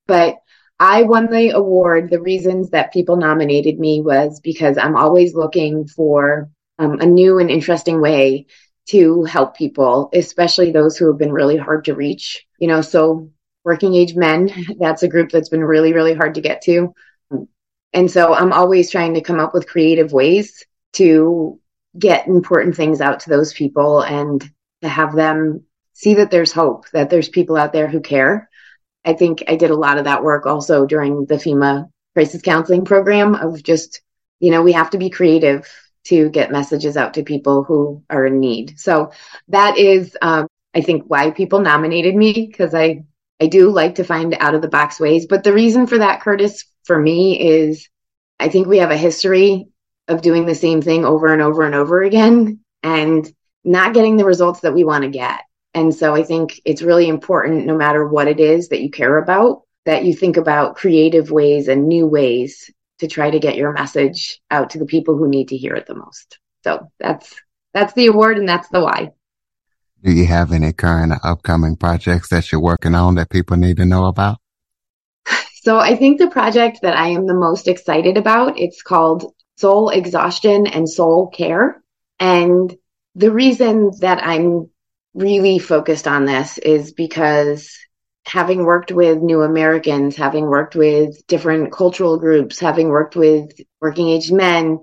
But 0.06 0.36
I 0.78 1.02
won 1.02 1.30
the 1.30 1.50
award. 1.50 2.10
The 2.10 2.20
reasons 2.20 2.70
that 2.70 2.92
people 2.92 3.16
nominated 3.16 3.78
me 3.78 4.00
was 4.00 4.40
because 4.40 4.78
I'm 4.78 4.96
always 4.96 5.34
looking 5.34 5.88
for 5.88 6.50
um, 6.78 7.00
a 7.00 7.06
new 7.06 7.38
and 7.38 7.50
interesting 7.50 8.00
way 8.00 8.46
to 8.90 9.24
help 9.24 9.56
people, 9.56 10.08
especially 10.14 10.70
those 10.70 10.96
who 10.96 11.08
have 11.08 11.18
been 11.18 11.32
really 11.32 11.56
hard 11.56 11.86
to 11.86 11.94
reach. 11.94 12.46
You 12.58 12.68
know, 12.68 12.80
so 12.80 13.30
working 13.64 13.94
age 13.94 14.14
men, 14.14 14.50
that's 14.78 15.02
a 15.02 15.08
group 15.08 15.30
that's 15.30 15.48
been 15.48 15.64
really, 15.64 15.92
really 15.92 16.14
hard 16.14 16.34
to 16.34 16.40
get 16.40 16.62
to. 16.62 16.94
And 17.92 18.10
so 18.10 18.34
I'm 18.34 18.52
always 18.52 18.90
trying 18.90 19.14
to 19.14 19.22
come 19.22 19.40
up 19.40 19.54
with 19.54 19.68
creative 19.68 20.12
ways 20.12 20.64
to 20.94 21.58
get 21.96 22.26
important 22.26 22.76
things 22.76 23.00
out 23.00 23.20
to 23.20 23.30
those 23.30 23.52
people 23.52 24.00
and 24.00 24.42
to 24.82 24.88
have 24.88 25.14
them 25.14 25.64
see 25.92 26.14
that 26.14 26.30
there's 26.30 26.52
hope, 26.52 26.88
that 26.90 27.10
there's 27.10 27.28
people 27.28 27.56
out 27.56 27.72
there 27.72 27.88
who 27.88 28.00
care. 28.00 28.48
I 29.04 29.14
think 29.14 29.44
I 29.48 29.56
did 29.56 29.70
a 29.70 29.76
lot 29.76 29.98
of 29.98 30.04
that 30.04 30.22
work 30.22 30.46
also 30.46 30.86
during 30.86 31.26
the 31.26 31.36
FEMA 31.36 31.90
crisis 32.14 32.42
counseling 32.42 32.84
program 32.84 33.34
of 33.34 33.62
just, 33.62 34.00
you 34.40 34.50
know, 34.50 34.62
we 34.62 34.72
have 34.72 34.90
to 34.90 34.98
be 34.98 35.10
creative 35.10 35.68
to 36.04 36.30
get 36.30 36.52
messages 36.52 36.96
out 36.96 37.14
to 37.14 37.22
people 37.22 37.64
who 37.64 38.02
are 38.08 38.26
in 38.26 38.40
need. 38.40 38.78
So 38.78 39.12
that 39.48 39.76
is, 39.78 40.16
um, 40.22 40.46
I 40.74 40.80
think, 40.80 41.04
why 41.06 41.30
people 41.30 41.60
nominated 41.60 42.14
me 42.14 42.32
because 42.32 42.74
I 42.74 43.04
I 43.40 43.46
do 43.46 43.70
like 43.70 43.96
to 43.96 44.04
find 44.04 44.36
out 44.40 44.54
of 44.54 44.62
the 44.62 44.68
box 44.68 44.98
ways. 44.98 45.26
But 45.26 45.44
the 45.44 45.52
reason 45.52 45.86
for 45.86 45.98
that, 45.98 46.20
Curtis, 46.20 46.64
for 46.84 46.98
me 46.98 47.40
is 47.40 47.88
I 48.40 48.48
think 48.48 48.66
we 48.66 48.78
have 48.78 48.90
a 48.90 48.96
history 48.96 49.68
of 50.08 50.22
doing 50.22 50.46
the 50.46 50.54
same 50.54 50.82
thing 50.82 51.04
over 51.04 51.32
and 51.32 51.42
over 51.42 51.62
and 51.62 51.74
over 51.74 52.02
again 52.02 52.60
and 52.82 53.30
not 53.64 53.94
getting 53.94 54.16
the 54.16 54.24
results 54.24 54.60
that 54.60 54.74
we 54.74 54.84
want 54.84 55.04
to 55.04 55.10
get. 55.10 55.40
And 55.74 55.94
so 55.94 56.14
I 56.14 56.22
think 56.22 56.60
it's 56.64 56.82
really 56.82 57.08
important, 57.08 57.66
no 57.66 57.76
matter 57.76 58.06
what 58.06 58.26
it 58.26 58.40
is 58.40 58.68
that 58.68 58.80
you 58.80 58.90
care 58.90 59.18
about, 59.18 59.62
that 59.84 60.04
you 60.04 60.14
think 60.14 60.36
about 60.36 60.76
creative 60.76 61.30
ways 61.30 61.68
and 61.68 61.86
new 61.86 62.06
ways 62.06 62.70
to 62.98 63.06
try 63.06 63.30
to 63.30 63.38
get 63.38 63.56
your 63.56 63.72
message 63.72 64.40
out 64.50 64.70
to 64.70 64.78
the 64.78 64.86
people 64.86 65.16
who 65.16 65.28
need 65.28 65.48
to 65.48 65.56
hear 65.56 65.74
it 65.74 65.86
the 65.86 65.94
most. 65.94 66.38
So 66.64 66.90
that's 66.98 67.34
that's 67.74 67.92
the 67.92 68.06
award 68.06 68.38
and 68.38 68.48
that's 68.48 68.68
the 68.68 68.80
why. 68.80 69.10
Do 70.02 70.12
you 70.12 70.26
have 70.26 70.52
any 70.52 70.72
current 70.72 71.12
or 71.12 71.20
upcoming 71.22 71.76
projects 71.76 72.28
that 72.30 72.50
you're 72.50 72.60
working 72.60 72.94
on 72.94 73.16
that 73.16 73.30
people 73.30 73.56
need 73.56 73.76
to 73.76 73.84
know 73.84 74.06
about? 74.06 74.38
So 75.62 75.78
I 75.78 75.96
think 75.96 76.18
the 76.18 76.30
project 76.30 76.80
that 76.82 76.96
I 76.96 77.08
am 77.08 77.26
the 77.26 77.34
most 77.34 77.68
excited 77.68 78.16
about, 78.16 78.58
it's 78.58 78.82
called 78.82 79.34
Soul 79.58 79.88
Exhaustion 79.88 80.68
and 80.68 80.88
Soul 80.88 81.28
Care. 81.28 81.82
And 82.20 82.74
the 83.16 83.32
reason 83.32 83.90
that 84.00 84.24
I'm 84.24 84.70
really 85.14 85.58
focused 85.58 86.06
on 86.06 86.26
this 86.26 86.58
is 86.58 86.92
because 86.92 87.76
having 88.24 88.64
worked 88.64 88.92
with 88.92 89.18
new 89.18 89.42
Americans, 89.42 90.14
having 90.14 90.46
worked 90.46 90.76
with 90.76 91.26
different 91.26 91.72
cultural 91.72 92.18
groups, 92.18 92.60
having 92.60 92.88
worked 92.88 93.16
with 93.16 93.50
working 93.80 94.08
age 94.08 94.30
men, 94.30 94.78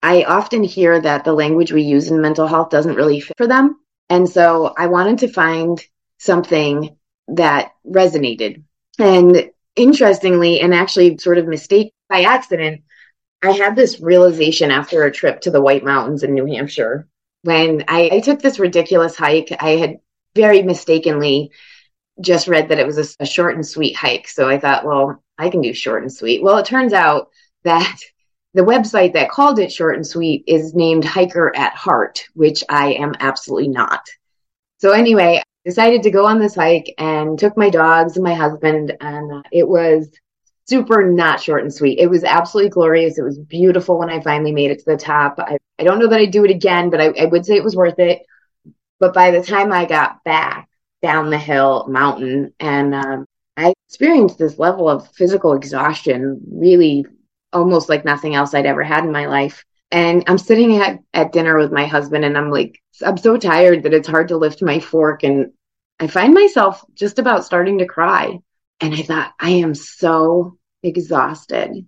I 0.00 0.22
often 0.22 0.62
hear 0.62 1.00
that 1.00 1.24
the 1.24 1.32
language 1.32 1.72
we 1.72 1.82
use 1.82 2.08
in 2.08 2.20
mental 2.20 2.46
health 2.46 2.70
doesn't 2.70 2.94
really 2.94 3.20
fit 3.20 3.36
for 3.36 3.48
them. 3.48 3.80
And 4.10 4.28
so 4.28 4.74
I 4.76 4.86
wanted 4.86 5.18
to 5.20 5.32
find 5.32 5.82
something 6.18 6.96
that 7.28 7.72
resonated. 7.84 8.62
And 8.98 9.50
interestingly, 9.74 10.60
and 10.60 10.72
actually 10.72 11.18
sort 11.18 11.38
of 11.38 11.48
mistake 11.48 11.92
by 12.08 12.22
accident, 12.22 12.82
I 13.44 13.52
had 13.52 13.76
this 13.76 14.00
realization 14.00 14.70
after 14.70 15.04
a 15.04 15.12
trip 15.12 15.42
to 15.42 15.50
the 15.50 15.60
White 15.60 15.84
Mountains 15.84 16.22
in 16.22 16.32
New 16.32 16.46
Hampshire 16.46 17.06
when 17.42 17.84
I, 17.88 18.08
I 18.10 18.20
took 18.20 18.40
this 18.40 18.58
ridiculous 18.58 19.16
hike. 19.16 19.54
I 19.60 19.70
had 19.70 19.98
very 20.34 20.62
mistakenly 20.62 21.50
just 22.20 22.48
read 22.48 22.70
that 22.70 22.78
it 22.78 22.86
was 22.86 22.98
a, 22.98 23.22
a, 23.22 23.26
short 23.26 23.54
and 23.54 23.66
sweet 23.66 23.94
hike. 23.94 24.28
So 24.28 24.48
I 24.48 24.58
thought, 24.58 24.86
well, 24.86 25.22
I 25.36 25.50
can 25.50 25.60
do 25.60 25.74
short 25.74 26.02
and 26.02 26.12
sweet. 26.12 26.42
Well, 26.42 26.56
it 26.56 26.64
turns 26.64 26.94
out 26.94 27.28
that 27.64 27.98
the 28.54 28.62
website 28.62 29.12
that 29.12 29.30
called 29.30 29.58
it 29.58 29.70
short 29.70 29.96
and 29.96 30.06
sweet 30.06 30.44
is 30.46 30.74
named 30.74 31.04
Hiker 31.04 31.54
at 31.54 31.74
Heart, 31.74 32.26
which 32.34 32.64
I 32.68 32.94
am 32.94 33.14
absolutely 33.20 33.68
not. 33.68 34.08
So 34.78 34.92
anyway, 34.92 35.38
I 35.38 35.68
decided 35.68 36.02
to 36.04 36.10
go 36.10 36.24
on 36.24 36.38
this 36.38 36.54
hike 36.54 36.94
and 36.96 37.38
took 37.38 37.56
my 37.58 37.68
dogs 37.68 38.16
and 38.16 38.24
my 38.24 38.34
husband, 38.34 38.96
and 39.00 39.44
it 39.52 39.68
was 39.68 40.08
super 40.66 41.10
not 41.10 41.40
short 41.40 41.62
and 41.62 41.72
sweet. 41.72 41.98
It 41.98 42.08
was 42.08 42.24
absolutely 42.24 42.70
glorious. 42.70 43.18
It 43.18 43.22
was 43.22 43.38
beautiful 43.38 43.98
when 43.98 44.10
I 44.10 44.20
finally 44.20 44.52
made 44.52 44.70
it 44.70 44.78
to 44.80 44.84
the 44.86 44.96
top. 44.96 45.36
I, 45.38 45.58
I 45.78 45.84
don't 45.84 45.98
know 45.98 46.08
that 46.08 46.20
I'd 46.20 46.30
do 46.30 46.44
it 46.44 46.50
again, 46.50 46.90
but 46.90 47.00
I, 47.00 47.08
I 47.20 47.24
would 47.26 47.44
say 47.44 47.56
it 47.56 47.64
was 47.64 47.76
worth 47.76 47.98
it. 47.98 48.22
But 49.00 49.14
by 49.14 49.30
the 49.30 49.42
time 49.42 49.72
I 49.72 49.84
got 49.84 50.22
back 50.24 50.68
down 51.02 51.30
the 51.30 51.38
hill 51.38 51.86
mountain 51.88 52.54
and 52.60 52.94
um, 52.94 53.26
I 53.56 53.74
experienced 53.88 54.38
this 54.38 54.58
level 54.58 54.88
of 54.88 55.10
physical 55.12 55.52
exhaustion, 55.52 56.40
really 56.50 57.04
almost 57.52 57.88
like 57.88 58.04
nothing 58.04 58.34
else 58.34 58.54
I'd 58.54 58.66
ever 58.66 58.82
had 58.82 59.04
in 59.04 59.12
my 59.12 59.26
life. 59.26 59.64
And 59.90 60.24
I'm 60.26 60.38
sitting 60.38 60.76
at, 60.78 60.98
at 61.12 61.32
dinner 61.32 61.56
with 61.56 61.70
my 61.70 61.86
husband, 61.86 62.24
and 62.24 62.36
I'm 62.36 62.50
like, 62.50 62.80
I'm 63.04 63.16
so 63.16 63.36
tired 63.36 63.84
that 63.84 63.94
it's 63.94 64.08
hard 64.08 64.28
to 64.28 64.36
lift 64.36 64.60
my 64.62 64.80
fork. 64.80 65.22
And 65.22 65.52
I 66.00 66.08
find 66.08 66.34
myself 66.34 66.82
just 66.94 67.20
about 67.20 67.44
starting 67.44 67.78
to 67.78 67.86
cry. 67.86 68.40
And 68.80 68.94
I 68.94 69.02
thought, 69.02 69.32
I 69.38 69.50
am 69.50 69.74
so 69.74 70.58
exhausted. 70.82 71.86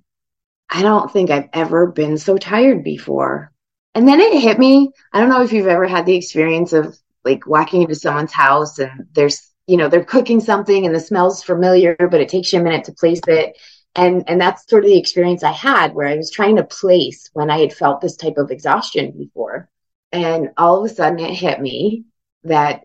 I 0.68 0.83
don't 0.83 1.12
think 1.12 1.31
I've 1.31 1.49
ever 1.53 1.87
been 1.87 2.18
so 2.18 2.38
tired 2.38 2.83
before. 2.83 3.53
And 3.94 4.07
then 4.07 4.20
it 4.20 4.40
hit 4.40 4.59
me. 4.59 4.90
I 5.12 5.20
don't 5.20 5.29
know 5.29 5.42
if 5.42 5.53
you've 5.53 5.66
ever 5.66 5.87
had 5.87 6.07
the 6.07 6.16
experience 6.16 6.72
of 6.72 6.99
like 7.25 7.46
walking 7.46 7.83
into 7.83 7.94
someone's 7.94 8.33
house 8.33 8.79
and 8.79 9.07
there's, 9.12 9.53
you 9.66 9.77
know, 9.77 9.88
they're 9.88 10.05
cooking 10.05 10.40
something 10.40 10.87
and 10.87 10.94
the 10.94 11.01
smell's 11.01 11.42
familiar, 11.42 11.96
but 11.99 12.20
it 12.20 12.29
takes 12.29 12.53
you 12.53 12.61
a 12.61 12.62
minute 12.62 12.85
to 12.85 12.92
place 12.92 13.20
it. 13.27 13.57
And 13.94 14.25
and 14.29 14.40
that's 14.40 14.68
sort 14.68 14.85
of 14.85 14.90
the 14.90 14.99
experience 14.99 15.42
I 15.42 15.53
had 15.53 15.94
where 15.94 16.07
I 16.07 16.16
was 16.16 16.31
trying 16.31 16.57
to 16.57 16.64
place 16.64 17.31
when 17.33 17.51
I 17.51 17.59
had 17.59 17.72
felt 17.72 18.01
this 18.01 18.16
type 18.16 18.37
of 18.37 18.51
exhaustion 18.51 19.16
before. 19.16 19.70
And 20.12 20.51
all 20.57 20.79
of 20.79 20.90
a 20.90 20.94
sudden 20.94 21.18
it 21.18 21.33
hit 21.33 21.61
me 21.61 22.05
that 22.44 22.85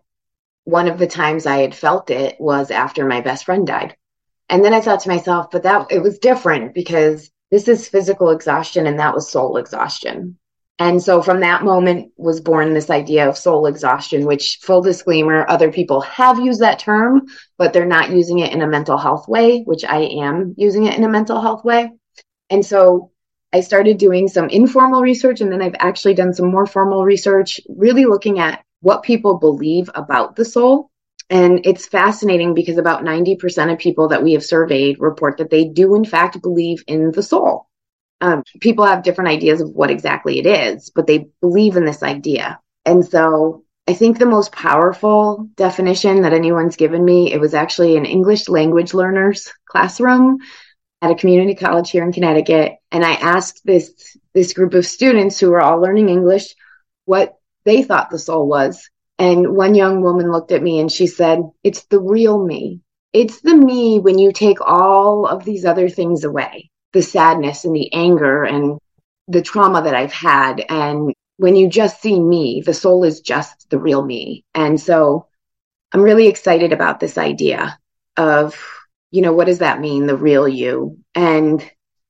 one 0.63 0.88
of 0.88 0.97
the 0.97 1.08
times 1.08 1.45
I 1.45 1.58
had 1.58 1.76
felt 1.76 2.10
it 2.10 2.36
was 2.39 2.71
after 2.71 3.06
my 3.06 3.21
best 3.21 3.45
friend 3.45 3.65
died. 3.65 3.95
And 4.50 4.63
then 4.63 4.74
I 4.74 4.82
thought 4.82 5.02
to 5.02 5.10
myself, 5.10 5.47
but 5.52 5.63
that 5.63 5.88
it 5.91 6.02
was 6.02 6.19
different 6.19 6.74
because 6.74 7.32
this 7.52 7.67
is 7.67 7.88
physical 7.88 8.30
exhaustion 8.30 8.86
and 8.86 9.00
that 9.00 9.13
was 9.13 9.30
soul 9.30 9.58
exhaustion. 9.58 10.38
And 10.80 11.02
so 11.02 11.21
from 11.21 11.41
that 11.41 11.63
moment 11.63 12.12
was 12.17 12.41
born 12.41 12.74
this 12.74 12.89
idea 12.89 13.30
of 13.30 13.38
soul 13.38 13.67
exhaustion, 13.67 14.26
which 14.26 14.58
full 14.62 14.82
disclaimer, 14.82 15.45
other 15.47 15.71
people 15.71 16.02
have 16.02 16.39
used 16.39 16.62
that 16.62 16.80
term, 16.80 17.28
but 17.58 17.71
they're 17.71 17.86
not 17.86 18.10
using 18.10 18.39
it 18.39 18.52
in 18.52 18.62
a 18.62 18.67
mental 18.67 18.97
health 18.97 19.28
way, 19.28 19.62
which 19.62 19.86
I 19.86 20.00
am 20.00 20.56
using 20.58 20.86
it 20.86 20.97
in 20.97 21.04
a 21.04 21.10
mental 21.10 21.39
health 21.39 21.63
way. 21.63 21.91
And 22.50 22.65
so 22.65 23.12
I 23.54 23.62
started 23.62 24.00
doing 24.00 24.28
some 24.28 24.50
informal 24.50 25.02
research 25.02 25.41
and 25.41 25.52
then 25.52 25.62
I've 25.62 25.76
actually 25.78 26.15
done 26.15 26.34
some 26.34 26.50
more 26.50 26.65
formal 26.65 27.04
research, 27.04 27.62
really 27.69 28.06
looking 28.06 28.39
at 28.39 28.63
what 28.82 29.04
people 29.04 29.38
believe 29.38 29.89
about 29.96 30.36
the 30.36 30.46
soul. 30.46 30.89
And 31.30 31.65
it's 31.65 31.88
fascinating 31.88 32.54
because 32.54 32.78
about 32.78 33.04
90% 33.04 33.72
of 33.72 33.80
people 33.80 34.10
that 34.10 34.24
we 34.24 34.34
have 34.34 34.44
surveyed 34.44 34.98
report 35.00 35.38
that 35.38 35.50
they 35.50 35.65
do, 35.65 35.96
in 35.96 36.04
fact, 36.04 36.41
believe 36.41 36.84
in 36.88 37.12
the 37.12 37.24
soul. 37.24 37.67
Um, 38.20 38.44
people 38.60 38.86
have 38.86 39.04
different 39.04 39.30
ideas 39.30 39.62
of 39.62 39.70
what 39.70 39.89
exactly 39.89 40.39
it 40.39 40.46
is, 40.46 40.91
but 40.94 41.08
they 41.08 41.30
believe 41.39 41.78
in 41.78 41.86
this 41.86 42.04
idea. 42.04 42.60
And 42.86 43.06
so 43.06 43.63
I 43.88 43.94
think 43.94 44.20
the 44.20 44.26
most 44.26 44.52
powerful 44.52 45.50
definition 45.56 46.22
that 46.22 46.34
anyone's 46.34 46.76
given 46.76 47.04
me, 47.04 47.34
it 47.34 47.39
was 47.39 47.54
actually 47.54 47.98
an 47.98 48.06
English 48.06 48.48
language 48.48 48.94
learners 48.94 49.52
classroom 49.65 50.39
at 51.02 51.12
a 51.12 51.15
community 51.15 51.56
college 51.56 51.89
here 51.89 52.04
in 52.04 52.12
Connecticut. 52.12 52.74
And 52.91 53.04
I 53.04 53.13
asked 53.13 53.62
this, 53.65 54.17
this 54.34 54.54
group 54.54 54.76
of 54.76 54.86
students 54.86 55.39
who 55.39 55.50
were 55.50 55.62
all 55.62 55.82
learning 55.82 56.10
English 56.10 56.56
what 57.06 57.38
they 57.65 57.84
thought 57.84 58.10
the 58.10 58.19
soul 58.19 58.47
was. 58.47 58.89
And 59.19 59.56
one 59.56 59.76
young 59.76 60.02
woman 60.02 60.32
looked 60.32 60.52
at 60.52 60.63
me 60.63 60.80
and 60.80 60.91
she 60.91 61.08
said, 61.08 61.41
It's 61.63 61.84
the 61.86 62.00
real 62.00 62.43
me. 62.43 62.82
It's 63.13 63.41
the 63.41 63.56
me 63.56 64.00
when 64.00 64.17
you 64.17 64.32
take 64.32 64.62
all 64.62 65.28
of 65.28 65.43
these 65.43 65.65
other 65.65 65.89
things 65.89 66.24
away 66.24 66.69
the 66.93 67.02
sadness 67.02 67.63
and 67.63 67.76
the 67.76 67.91
anger 67.93 68.43
and 68.43 68.78
the 69.28 69.41
trauma 69.41 69.82
that 69.82 69.95
I've 69.95 70.12
had. 70.12 70.63
And 70.67 71.13
when 71.38 71.56
you 71.56 71.69
just 71.69 72.02
see 72.02 72.19
me, 72.19 72.62
the 72.65 72.74
soul 72.74 73.04
is 73.04 73.21
just 73.21 73.69
the 73.69 73.80
real 73.80 74.04
me. 74.04 74.43
And 74.54 74.80
so 74.80 75.28
I'm 75.93 76.02
really 76.02 76.28
excited 76.28 76.74
about 76.74 77.00
this 77.00 77.17
idea 77.17 77.78
of, 78.17 78.62
you 79.10 79.21
know, 79.21 79.34
what 79.34 79.47
does 79.47 79.60
that 79.60 79.80
mean, 79.80 80.06
the 80.06 80.17
real 80.17 80.47
you? 80.47 80.97
And 81.15 81.63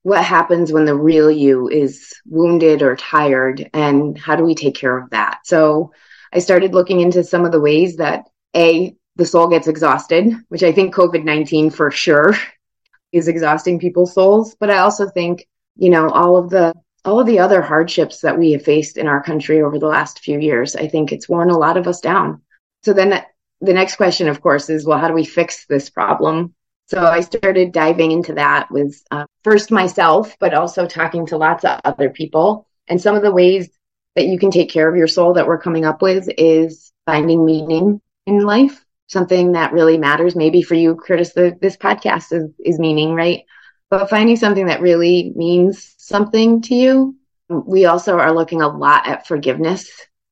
what 0.04 0.24
happens 0.24 0.72
when 0.72 0.86
the 0.86 0.96
real 0.96 1.30
you 1.30 1.70
is 1.70 2.14
wounded 2.26 2.82
or 2.82 2.96
tired? 2.96 3.70
And 3.74 4.18
how 4.18 4.36
do 4.36 4.44
we 4.44 4.56
take 4.56 4.76
care 4.76 4.98
of 4.98 5.10
that? 5.12 5.42
So 5.46 5.94
I 6.34 6.40
started 6.40 6.74
looking 6.74 7.02
into 7.02 7.24
some 7.24 7.46
of 7.46 7.52
the 7.52 7.60
ways 7.60 7.98
that 7.98 8.26
A, 8.56 8.96
the 9.16 9.26
soul 9.26 9.48
gets 9.48 9.68
exhausted, 9.68 10.34
which 10.50 10.64
I 10.64 10.72
think 10.72 10.96
COVID 10.96 11.24
19 11.24 11.70
for 11.70 11.92
sure 11.92 12.34
is 13.12 13.28
exhausting 13.28 13.80
people's 13.80 14.14
souls. 14.14 14.56
But 14.60 14.72
I 14.72 14.80
also 14.80 15.08
think, 15.08 15.48
you 15.76 15.90
know, 15.90 16.10
all 16.10 16.38
of 16.38 16.50
the 16.50 16.74
all 17.04 17.20
of 17.20 17.28
the 17.28 17.40
other 17.40 17.62
hardships 17.62 18.22
that 18.22 18.38
we 18.38 18.52
have 18.52 18.64
faced 18.64 18.98
in 18.98 19.08
our 19.08 19.24
country 19.24 19.62
over 19.62 19.80
the 19.80 19.88
last 19.88 20.20
few 20.20 20.40
years, 20.40 20.76
I 20.76 20.88
think 20.88 21.12
it's 21.12 21.28
worn 21.28 21.50
a 21.50 21.58
lot 21.58 21.76
of 21.76 21.88
us 21.88 22.00
down. 22.00 22.44
So 22.84 22.94
then 22.94 23.24
the 23.60 23.74
next 23.74 23.96
question, 23.96 24.28
of 24.28 24.42
course, 24.42 24.70
is 24.70 24.86
well, 24.86 25.00
how 25.00 25.08
do 25.08 25.14
we 25.14 25.26
fix 25.26 25.66
this 25.66 25.90
problem? 25.90 26.54
So 26.92 27.06
I 27.06 27.22
started 27.22 27.72
diving 27.72 28.12
into 28.12 28.34
that 28.34 28.70
with 28.70 29.02
uh, 29.12 29.26
first 29.46 29.72
myself, 29.72 30.36
but 30.42 30.54
also 30.54 30.86
talking 30.86 31.26
to 31.28 31.38
lots 31.38 31.64
of 31.64 31.80
other 31.86 32.10
people. 32.10 32.68
And 32.90 33.00
some 33.00 33.16
of 33.16 33.22
the 33.22 33.32
ways 33.32 33.70
that 34.18 34.26
you 34.26 34.38
can 34.38 34.52
take 34.52 34.70
care 34.70 34.90
of 34.90 34.98
your 34.98 35.08
soul 35.08 35.36
that 35.36 35.48
we're 35.48 35.62
coming 35.62 35.86
up 35.86 36.02
with 36.02 36.28
is 36.38 36.92
finding 37.06 37.46
meaning 37.46 38.02
in 38.28 38.42
life 38.42 38.84
something 39.08 39.54
that 39.54 39.72
really 39.72 39.98
matters. 39.98 40.36
Maybe 40.36 40.62
for 40.62 40.74
you, 40.74 40.98
Curtis, 40.98 41.32
the, 41.32 41.58
this 41.62 41.78
podcast 41.78 42.34
is, 42.34 42.50
is 42.60 42.78
meaning, 42.78 43.14
right? 43.14 43.46
But 43.90 44.10
finding 44.10 44.36
something 44.36 44.66
that 44.66 44.82
really 44.82 45.32
means 45.34 45.96
something 45.98 46.62
to 46.64 46.76
you. 46.76 47.16
We 47.48 47.86
also 47.86 48.20
are 48.20 48.34
looking 48.34 48.62
a 48.62 48.68
lot 48.68 49.08
at 49.08 49.28
forgiveness, 49.28 49.90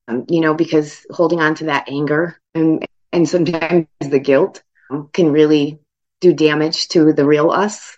um, 0.08 0.26
you 0.28 0.42
know, 0.42 0.52
because 0.52 1.06
holding 1.10 1.40
on 1.40 1.54
to 1.54 1.64
that 1.64 1.88
anger 1.88 2.38
and, 2.54 2.84
and 3.14 3.26
sometimes 3.26 3.86
the 3.98 4.18
guilt 4.18 4.62
can 5.14 5.32
really 5.32 5.80
do 6.20 6.32
damage 6.32 6.88
to 6.88 7.12
the 7.12 7.24
real 7.24 7.50
us. 7.50 7.96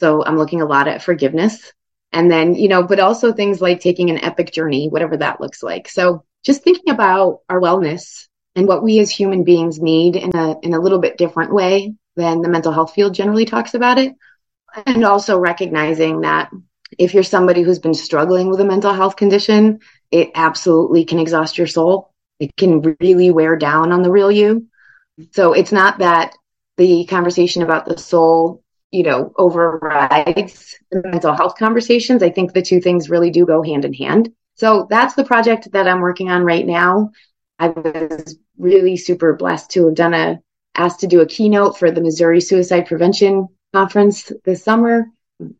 So 0.00 0.24
I'm 0.24 0.36
looking 0.38 0.62
a 0.62 0.66
lot 0.66 0.88
at 0.88 1.02
forgiveness. 1.02 1.72
And 2.12 2.30
then, 2.30 2.54
you 2.54 2.68
know, 2.68 2.82
but 2.82 3.00
also 3.00 3.32
things 3.32 3.60
like 3.60 3.80
taking 3.80 4.10
an 4.10 4.22
epic 4.24 4.52
journey, 4.52 4.88
whatever 4.88 5.16
that 5.18 5.40
looks 5.40 5.62
like. 5.62 5.88
So 5.88 6.24
just 6.44 6.62
thinking 6.62 6.92
about 6.92 7.40
our 7.48 7.60
wellness 7.60 8.28
and 8.54 8.66
what 8.66 8.82
we 8.82 8.98
as 9.00 9.10
human 9.10 9.44
beings 9.44 9.80
need 9.80 10.16
in 10.16 10.34
a 10.34 10.58
in 10.62 10.74
a 10.74 10.80
little 10.80 10.98
bit 10.98 11.18
different 11.18 11.52
way 11.52 11.94
than 12.16 12.40
the 12.40 12.48
mental 12.48 12.72
health 12.72 12.94
field 12.94 13.14
generally 13.14 13.44
talks 13.44 13.74
about 13.74 13.98
it 13.98 14.14
and 14.86 15.04
also 15.04 15.38
recognizing 15.38 16.22
that 16.22 16.50
if 16.98 17.14
you're 17.14 17.22
somebody 17.22 17.62
who's 17.62 17.78
been 17.78 17.94
struggling 17.94 18.48
with 18.48 18.60
a 18.60 18.64
mental 18.64 18.92
health 18.92 19.16
condition 19.16 19.80
it 20.10 20.30
absolutely 20.34 21.04
can 21.04 21.18
exhaust 21.18 21.58
your 21.58 21.66
soul 21.66 22.12
it 22.38 22.56
can 22.56 22.96
really 23.00 23.30
wear 23.30 23.56
down 23.56 23.92
on 23.92 24.02
the 24.02 24.10
real 24.10 24.30
you 24.30 24.66
so 25.32 25.52
it's 25.52 25.72
not 25.72 25.98
that 25.98 26.34
the 26.76 27.04
conversation 27.06 27.62
about 27.62 27.86
the 27.86 27.98
soul 27.98 28.62
you 28.90 29.02
know 29.02 29.32
overrides 29.36 30.76
the 30.90 31.02
mental 31.02 31.34
health 31.34 31.56
conversations 31.58 32.22
i 32.22 32.30
think 32.30 32.52
the 32.52 32.62
two 32.62 32.80
things 32.80 33.10
really 33.10 33.30
do 33.30 33.44
go 33.46 33.62
hand 33.62 33.84
in 33.84 33.92
hand 33.92 34.30
so 34.54 34.86
that's 34.88 35.14
the 35.14 35.24
project 35.24 35.70
that 35.72 35.88
i'm 35.88 36.00
working 36.00 36.30
on 36.30 36.42
right 36.42 36.66
now 36.66 37.10
I 37.58 37.68
was 37.68 38.38
really 38.58 38.96
super 38.96 39.34
blessed 39.34 39.70
to 39.72 39.86
have 39.86 39.94
done 39.94 40.14
a 40.14 40.40
asked 40.74 41.00
to 41.00 41.06
do 41.06 41.20
a 41.20 41.26
keynote 41.26 41.78
for 41.78 41.90
the 41.90 42.02
Missouri 42.02 42.40
Suicide 42.40 42.86
Prevention 42.86 43.48
Conference 43.72 44.30
this 44.44 44.62
summer. 44.62 45.06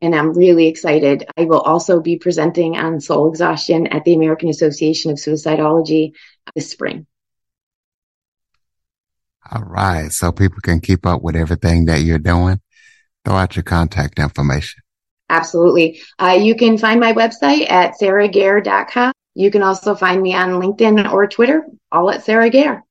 And 0.02 0.14
I'm 0.14 0.32
really 0.32 0.68
excited. 0.68 1.26
I 1.36 1.44
will 1.44 1.60
also 1.60 2.00
be 2.00 2.18
presenting 2.18 2.76
on 2.76 3.00
soul 3.00 3.28
exhaustion 3.28 3.86
at 3.88 4.04
the 4.04 4.14
American 4.14 4.48
Association 4.48 5.10
of 5.10 5.18
Suicidology 5.18 6.12
this 6.54 6.70
spring. 6.70 7.06
All 9.52 9.62
right. 9.62 10.10
So 10.12 10.32
people 10.32 10.60
can 10.62 10.80
keep 10.80 11.06
up 11.06 11.22
with 11.22 11.36
everything 11.36 11.86
that 11.86 12.02
you're 12.02 12.18
doing. 12.18 12.60
Throw 13.24 13.34
out 13.34 13.56
your 13.56 13.62
contact 13.62 14.18
information. 14.18 14.82
Absolutely. 15.28 16.00
Uh, 16.18 16.38
you 16.40 16.54
can 16.54 16.78
find 16.78 17.00
my 17.00 17.12
website 17.12 17.70
at 17.70 17.98
sarahgaer.com. 17.98 19.12
You 19.34 19.50
can 19.50 19.62
also 19.62 19.94
find 19.94 20.22
me 20.22 20.34
on 20.34 20.60
LinkedIn 20.60 21.12
or 21.12 21.26
Twitter, 21.26 21.64
all 21.92 22.10
at 22.10 22.24
Sarah 22.24 22.48
Gaer. 22.48 22.84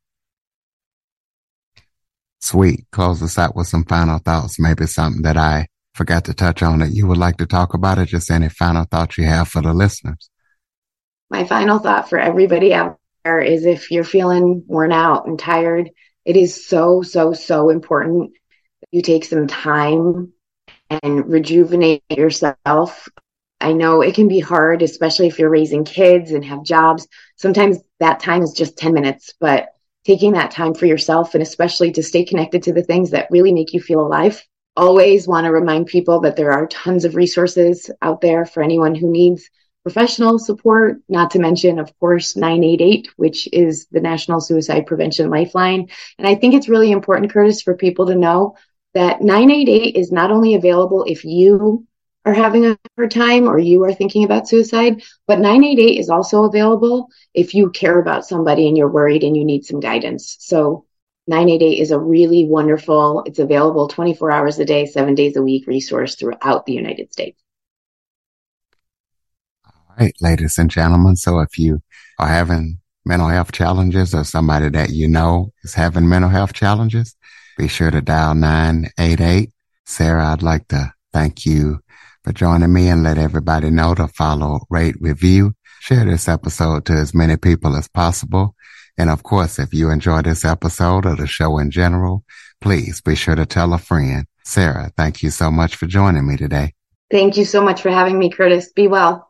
Sweet. 2.41 2.85
Close 2.91 3.23
us 3.23 3.39
out 3.39 3.55
with 3.55 3.67
some 3.67 3.85
final 3.85 4.19
thoughts. 4.19 4.59
Maybe 4.59 4.85
something 4.85 5.23
that 5.23 5.37
I 5.37 5.67
forgot 5.95 6.25
to 6.25 6.33
touch 6.33 6.61
on 6.61 6.79
that 6.79 6.91
you 6.91 7.07
would 7.07 7.17
like 7.17 7.37
to 7.37 7.47
talk 7.47 7.73
about, 7.73 7.97
or 7.97 8.05
just 8.05 8.29
any 8.29 8.49
final 8.49 8.83
thoughts 8.83 9.17
you 9.17 9.23
have 9.23 9.47
for 9.47 9.61
the 9.61 9.73
listeners. 9.73 10.29
My 11.29 11.45
final 11.45 11.79
thought 11.79 12.09
for 12.09 12.19
everybody 12.19 12.73
out 12.73 12.99
there 13.23 13.41
is 13.41 13.65
if 13.65 13.89
you're 13.89 14.03
feeling 14.03 14.63
worn 14.67 14.91
out 14.91 15.25
and 15.25 15.39
tired, 15.39 15.89
it 16.25 16.35
is 16.35 16.65
so, 16.67 17.01
so, 17.01 17.33
so 17.33 17.69
important 17.69 18.31
that 18.81 18.87
you 18.91 19.01
take 19.01 19.25
some 19.25 19.47
time 19.47 20.33
and 20.89 21.29
rejuvenate 21.29 22.03
yourself 22.09 23.07
I 23.61 23.73
know 23.73 24.01
it 24.01 24.15
can 24.15 24.27
be 24.27 24.39
hard, 24.39 24.81
especially 24.81 25.27
if 25.27 25.39
you're 25.39 25.49
raising 25.49 25.85
kids 25.85 26.31
and 26.31 26.43
have 26.45 26.63
jobs. 26.63 27.07
Sometimes 27.37 27.79
that 27.99 28.19
time 28.19 28.43
is 28.43 28.53
just 28.53 28.77
10 28.77 28.93
minutes, 28.93 29.33
but 29.39 29.69
taking 30.05 30.33
that 30.33 30.51
time 30.51 30.73
for 30.73 30.85
yourself 30.85 31.33
and 31.33 31.41
especially 31.41 31.91
to 31.93 32.03
stay 32.03 32.23
connected 32.25 32.63
to 32.63 32.73
the 32.73 32.83
things 32.83 33.11
that 33.11 33.31
really 33.31 33.53
make 33.53 33.73
you 33.73 33.79
feel 33.79 34.01
alive. 34.01 34.43
Always 34.77 35.27
want 35.27 35.45
to 35.45 35.51
remind 35.51 35.87
people 35.87 36.19
that 36.21 36.35
there 36.35 36.51
are 36.51 36.67
tons 36.67 37.05
of 37.05 37.15
resources 37.15 37.89
out 38.01 38.21
there 38.21 38.45
for 38.45 38.61
anyone 38.61 38.93
who 38.93 39.09
needs 39.09 39.49
professional 39.85 40.39
support, 40.39 40.97
not 41.07 41.29
to 41.29 41.39
mention, 41.39 41.77
of 41.77 41.93
course, 41.99 42.35
988, 42.35 43.07
which 43.17 43.47
is 43.53 43.85
the 43.91 44.01
National 44.01 44.41
Suicide 44.41 44.87
Prevention 44.87 45.29
Lifeline. 45.29 45.89
And 46.17 46.27
I 46.27 46.33
think 46.33 46.55
it's 46.55 46.67
really 46.67 46.91
important, 46.91 47.31
Curtis, 47.31 47.61
for 47.61 47.77
people 47.77 48.07
to 48.07 48.15
know 48.15 48.55
that 48.95 49.21
988 49.21 49.95
is 49.95 50.11
not 50.11 50.31
only 50.31 50.55
available 50.55 51.03
if 51.07 51.23
you 51.23 51.85
are 52.25 52.33
having 52.33 52.65
a 52.65 52.79
hard 52.97 53.11
time 53.11 53.47
or 53.47 53.59
you 53.59 53.83
are 53.83 53.93
thinking 53.93 54.23
about 54.23 54.47
suicide, 54.47 55.03
but 55.27 55.37
988 55.37 55.99
is 55.99 56.09
also 56.09 56.45
available 56.45 57.09
if 57.35 57.53
you 57.53 57.69
care 57.69 57.99
about 57.99 58.25
somebody 58.25 58.67
and 58.67 58.75
you're 58.75 58.89
worried 58.89 59.23
and 59.23 59.37
you 59.37 59.45
need 59.45 59.65
some 59.65 59.79
guidance. 59.79 60.35
So 60.39 60.87
988 61.27 61.79
is 61.79 61.91
a 61.91 61.99
really 61.99 62.47
wonderful, 62.47 63.21
it's 63.27 63.37
available 63.37 63.87
24 63.87 64.31
hours 64.31 64.57
a 64.57 64.65
day, 64.65 64.87
seven 64.87 65.13
days 65.13 65.35
a 65.35 65.43
week 65.43 65.67
resource 65.67 66.15
throughout 66.15 66.65
the 66.65 66.73
United 66.73 67.11
States. 67.11 67.39
All 69.97 70.03
right, 70.03 70.15
ladies 70.19 70.57
and 70.57 70.69
gentlemen. 70.69 71.15
So 71.15 71.39
if 71.39 71.57
you 71.57 71.81
are 72.19 72.27
having 72.27 72.79
mental 73.05 73.29
health 73.29 73.53
challenges 73.53 74.13
or 74.13 74.25
somebody 74.25 74.67
that 74.69 74.89
you 74.89 75.07
know 75.07 75.53
is 75.63 75.73
having 75.73 76.09
mental 76.09 76.29
health 76.29 76.51
challenges, 76.51 77.15
be 77.57 77.69
sure 77.69 77.91
to 77.91 78.01
dial 78.01 78.35
988. 78.35 79.51
Sarah, 79.85 80.33
I'd 80.33 80.43
like 80.43 80.67
to 80.69 80.93
thank 81.13 81.45
you 81.45 81.79
for 82.25 82.33
joining 82.33 82.73
me 82.73 82.89
and 82.89 83.03
let 83.03 83.17
everybody 83.17 83.69
know 83.69 83.95
to 83.95 84.09
follow, 84.09 84.65
rate, 84.69 84.95
review, 84.99 85.53
share 85.79 86.03
this 86.03 86.27
episode 86.27 86.85
to 86.87 86.93
as 86.93 87.13
many 87.13 87.37
people 87.37 87.77
as 87.77 87.87
possible. 87.87 88.53
And 88.97 89.09
of 89.09 89.23
course, 89.23 89.59
if 89.59 89.73
you 89.73 89.91
enjoy 89.91 90.23
this 90.23 90.43
episode 90.43 91.05
or 91.05 91.15
the 91.15 91.27
show 91.27 91.57
in 91.57 91.71
general, 91.71 92.25
please 92.59 92.99
be 92.99 93.15
sure 93.15 93.35
to 93.35 93.45
tell 93.45 93.73
a 93.73 93.77
friend. 93.77 94.25
Sarah, 94.43 94.91
thank 94.97 95.23
you 95.23 95.29
so 95.29 95.49
much 95.49 95.77
for 95.77 95.87
joining 95.87 96.27
me 96.27 96.35
today. 96.35 96.73
Thank 97.09 97.37
you 97.37 97.45
so 97.45 97.63
much 97.63 97.81
for 97.81 97.91
having 97.91 98.19
me, 98.19 98.29
Curtis. 98.29 98.73
Be 98.73 98.89
well. 98.89 99.29